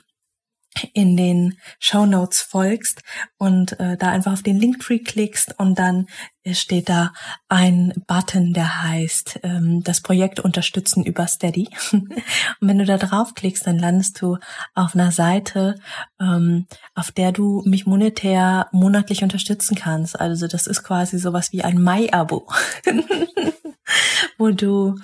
in 0.93 1.17
den 1.17 1.57
Show 1.79 2.05
Notes 2.05 2.41
folgst 2.41 3.01
und 3.37 3.79
äh, 3.79 3.97
da 3.97 4.09
einfach 4.09 4.33
auf 4.33 4.43
den 4.43 4.59
Linktree 4.59 4.99
klickst 4.99 5.57
und 5.59 5.79
dann 5.79 6.07
steht 6.51 6.89
da 6.89 7.11
ein 7.49 7.93
Button, 8.07 8.53
der 8.53 8.83
heißt 8.83 9.39
ähm, 9.43 9.83
das 9.83 10.01
Projekt 10.01 10.39
unterstützen 10.39 11.03
über 11.03 11.25
Steady. 11.27 11.69
und 11.91 12.13
wenn 12.61 12.77
du 12.77 12.85
da 12.85 12.97
draufklickst, 12.97 13.65
dann 13.65 13.79
landest 13.79 14.21
du 14.21 14.37
auf 14.75 14.93
einer 14.93 15.11
Seite, 15.11 15.79
ähm, 16.21 16.67
auf 16.93 17.11
der 17.11 17.31
du 17.31 17.63
mich 17.65 17.87
monetär 17.87 18.67
monatlich 18.71 19.23
unterstützen 19.23 19.75
kannst. 19.75 20.19
Also 20.19 20.47
das 20.47 20.67
ist 20.67 20.83
quasi 20.83 21.17
sowas 21.17 21.51
wie 21.51 21.63
ein 21.63 21.81
Mai-Abo. 21.81 22.47
wo 24.37 24.49
du 24.49 24.95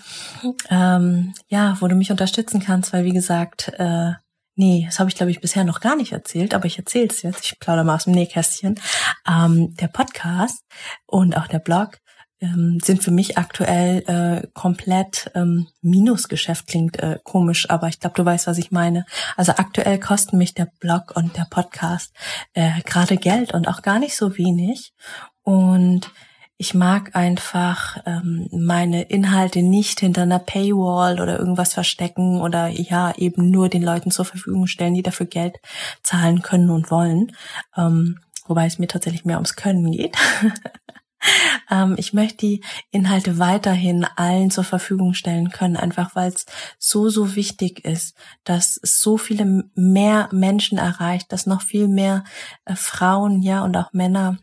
ähm, 0.70 1.34
ja, 1.48 1.78
wo 1.80 1.88
du 1.88 1.96
mich 1.96 2.12
unterstützen 2.12 2.62
kannst, 2.62 2.94
weil 2.94 3.06
wie 3.06 3.14
gesagt, 3.14 3.72
äh, 3.78 4.14
Nee, 4.56 4.84
das 4.86 5.00
habe 5.00 5.10
ich, 5.10 5.16
glaube 5.16 5.32
ich, 5.32 5.40
bisher 5.40 5.64
noch 5.64 5.80
gar 5.80 5.96
nicht 5.96 6.12
erzählt, 6.12 6.54
aber 6.54 6.66
ich 6.66 6.78
erzähle 6.78 7.08
es 7.08 7.22
jetzt. 7.22 7.46
Ich 7.46 7.60
plaudere 7.60 7.86
mal 7.86 7.96
aus 7.96 8.04
dem 8.04 8.14
Nähkästchen. 8.14 8.80
Ähm, 9.28 9.74
der 9.76 9.88
Podcast 9.88 10.64
und 11.06 11.38
auch 11.38 11.48
der 11.48 11.60
Blog 11.60 12.00
ähm, 12.42 12.80
sind 12.84 13.04
für 13.04 13.12
mich 13.12 13.38
aktuell 13.38 14.04
äh, 14.08 14.48
komplett 14.54 15.32
ähm, 15.36 15.68
Minusgeschäft. 15.82 16.68
Klingt 16.68 17.00
äh, 17.00 17.20
komisch, 17.24 17.70
aber 17.70 17.88
ich 17.88 18.00
glaube, 18.00 18.16
du 18.16 18.26
weißt, 18.26 18.48
was 18.48 18.58
ich 18.58 18.72
meine. 18.72 19.06
Also 19.38 19.54
aktuell 19.54 20.00
kosten 20.00 20.38
mich 20.38 20.54
der 20.54 20.68
Blog 20.80 21.16
und 21.16 21.38
der 21.38 21.48
Podcast 21.50 22.14
äh, 22.54 22.82
gerade 22.84 23.18
Geld 23.18 23.54
und 23.54 23.68
auch 23.68 23.82
gar 23.82 24.00
nicht 24.00 24.18
so 24.18 24.38
wenig. 24.38 24.94
Und 25.44 26.12
ich 26.62 26.76
mag 26.76 27.16
einfach 27.16 27.98
ähm, 28.06 28.48
meine 28.52 29.02
Inhalte 29.02 29.64
nicht 29.64 30.00
hinter 30.00 30.22
einer 30.22 30.38
Paywall 30.38 31.20
oder 31.20 31.40
irgendwas 31.40 31.74
verstecken 31.74 32.40
oder 32.40 32.68
ja 32.68 33.16
eben 33.18 33.50
nur 33.50 33.68
den 33.68 33.82
Leuten 33.82 34.12
zur 34.12 34.26
Verfügung 34.26 34.68
stellen, 34.68 34.94
die 34.94 35.02
dafür 35.02 35.26
Geld 35.26 35.56
zahlen 36.04 36.44
können 36.44 36.70
und 36.70 36.92
wollen. 36.92 37.36
Ähm, 37.76 38.20
wobei 38.46 38.68
es 38.68 38.78
mir 38.78 38.86
tatsächlich 38.86 39.26
mehr 39.26 39.38
ums 39.38 39.56
Können 39.56 39.92
geht. 39.92 40.16
ähm, 41.72 41.96
ich 41.98 42.14
möchte 42.14 42.38
die 42.46 42.64
Inhalte 42.92 43.40
weiterhin 43.40 44.06
allen 44.16 44.52
zur 44.52 44.64
Verfügung 44.64 45.16
stellen 45.16 45.50
können, 45.50 45.78
einfach 45.78 46.16
weil 46.16 46.30
es 46.30 46.46
so, 46.78 47.10
so 47.10 47.36
wichtig 47.36 47.86
ist, 47.86 48.16
dass 48.44 48.76
so 48.84 49.18
viele 49.18 49.64
mehr 49.74 50.30
Menschen 50.32 50.78
erreicht, 50.78 51.32
dass 51.32 51.48
noch 51.48 51.64
viel 51.64 51.88
mehr 51.88 52.24
äh, 52.66 52.76
Frauen, 52.76 53.42
ja, 53.42 53.64
und 53.64 53.76
auch 53.76 53.94
Männer 53.94 54.38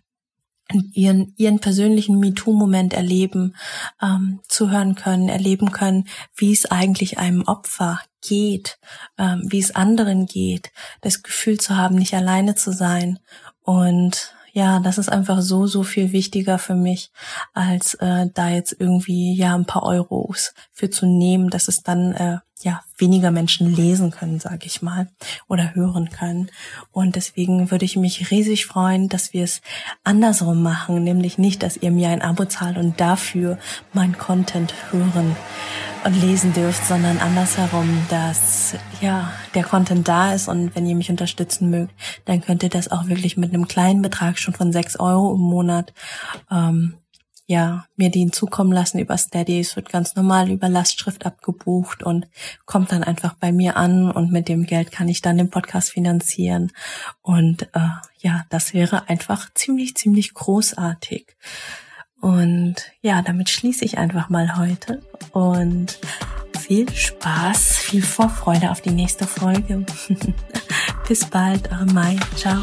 ihren, 0.92 1.34
ihren 1.36 1.60
persönlichen 1.60 2.18
MeToo-Moment 2.18 2.92
erleben, 2.92 3.56
ähm, 4.02 4.40
zuhören 4.48 4.94
können, 4.94 5.28
erleben 5.28 5.72
können, 5.72 6.08
wie 6.36 6.52
es 6.52 6.66
eigentlich 6.66 7.18
einem 7.18 7.42
Opfer 7.42 8.00
geht, 8.20 8.78
ähm, 9.18 9.44
wie 9.46 9.60
es 9.60 9.74
anderen 9.74 10.26
geht, 10.26 10.72
das 11.00 11.22
Gefühl 11.22 11.58
zu 11.58 11.76
haben, 11.76 11.96
nicht 11.96 12.14
alleine 12.14 12.54
zu 12.54 12.72
sein. 12.72 13.18
Und 13.62 14.34
ja, 14.58 14.80
das 14.80 14.98
ist 14.98 15.08
einfach 15.08 15.40
so, 15.40 15.68
so 15.68 15.84
viel 15.84 16.10
wichtiger 16.10 16.58
für 16.58 16.74
mich, 16.74 17.12
als 17.54 17.94
äh, 17.94 18.26
da 18.34 18.48
jetzt 18.48 18.74
irgendwie 18.76 19.32
ja 19.36 19.54
ein 19.54 19.66
paar 19.66 19.84
Euros 19.84 20.52
für 20.72 20.90
zu 20.90 21.06
nehmen, 21.06 21.48
dass 21.48 21.68
es 21.68 21.84
dann 21.84 22.12
äh, 22.14 22.38
ja 22.62 22.80
weniger 22.96 23.30
Menschen 23.30 23.72
lesen 23.72 24.10
können, 24.10 24.40
sage 24.40 24.66
ich 24.66 24.82
mal, 24.82 25.10
oder 25.46 25.76
hören 25.76 26.10
können. 26.10 26.50
Und 26.90 27.14
deswegen 27.14 27.70
würde 27.70 27.84
ich 27.84 27.94
mich 27.94 28.32
riesig 28.32 28.66
freuen, 28.66 29.08
dass 29.08 29.32
wir 29.32 29.44
es 29.44 29.60
andersrum 30.02 30.60
machen, 30.60 31.04
nämlich 31.04 31.38
nicht, 31.38 31.62
dass 31.62 31.76
ihr 31.76 31.92
mir 31.92 32.08
ein 32.08 32.20
Abo 32.20 32.44
zahlt 32.46 32.78
und 32.78 33.00
dafür 33.00 33.58
mein 33.92 34.18
Content 34.18 34.74
hören 34.90 35.36
und 36.04 36.20
lesen 36.20 36.52
dürft, 36.52 36.86
sondern 36.86 37.18
andersherum, 37.18 38.06
dass 38.08 38.74
ja 39.00 39.32
der 39.54 39.64
Content 39.64 40.06
da 40.06 40.32
ist 40.32 40.48
und 40.48 40.74
wenn 40.74 40.86
ihr 40.86 40.94
mich 40.94 41.10
unterstützen 41.10 41.70
mögt, 41.70 41.92
dann 42.24 42.40
könnt 42.40 42.62
ihr 42.62 42.68
das 42.68 42.90
auch 42.90 43.08
wirklich 43.08 43.36
mit 43.36 43.52
einem 43.52 43.68
kleinen 43.68 44.02
Betrag 44.02 44.38
schon 44.38 44.54
von 44.54 44.72
sechs 44.72 44.98
Euro 44.98 45.34
im 45.34 45.40
Monat 45.40 45.92
ähm, 46.50 46.94
ja, 47.50 47.86
mir 47.96 48.10
den 48.10 48.30
zukommen 48.30 48.72
lassen 48.72 48.98
über 48.98 49.16
Steady. 49.16 49.58
Es 49.58 49.74
wird 49.74 49.88
ganz 49.90 50.14
normal 50.14 50.50
über 50.50 50.68
Lastschrift 50.68 51.24
abgebucht 51.24 52.02
und 52.02 52.28
kommt 52.66 52.92
dann 52.92 53.02
einfach 53.02 53.34
bei 53.34 53.52
mir 53.52 53.76
an 53.76 54.10
und 54.10 54.30
mit 54.30 54.48
dem 54.48 54.66
Geld 54.66 54.92
kann 54.92 55.08
ich 55.08 55.22
dann 55.22 55.38
den 55.38 55.48
Podcast 55.48 55.90
finanzieren. 55.90 56.70
Und 57.22 57.62
äh, 57.72 57.88
ja, 58.18 58.44
das 58.50 58.74
wäre 58.74 59.08
einfach 59.08 59.48
ziemlich, 59.54 59.96
ziemlich 59.96 60.34
großartig. 60.34 61.36
Und 62.20 62.76
ja, 63.00 63.22
damit 63.22 63.48
schließe 63.48 63.84
ich 63.84 63.98
einfach 63.98 64.28
mal 64.28 64.56
heute 64.56 65.00
und 65.32 65.98
viel 66.58 66.90
Spaß, 66.92 67.78
viel 67.78 68.02
Vorfreude 68.02 68.70
auf 68.70 68.80
die 68.80 68.90
nächste 68.90 69.26
Folge. 69.26 69.86
Bis 71.08 71.24
bald, 71.24 71.70
eure 71.70 71.86
Mai. 71.86 72.16
Ciao. 72.36 72.62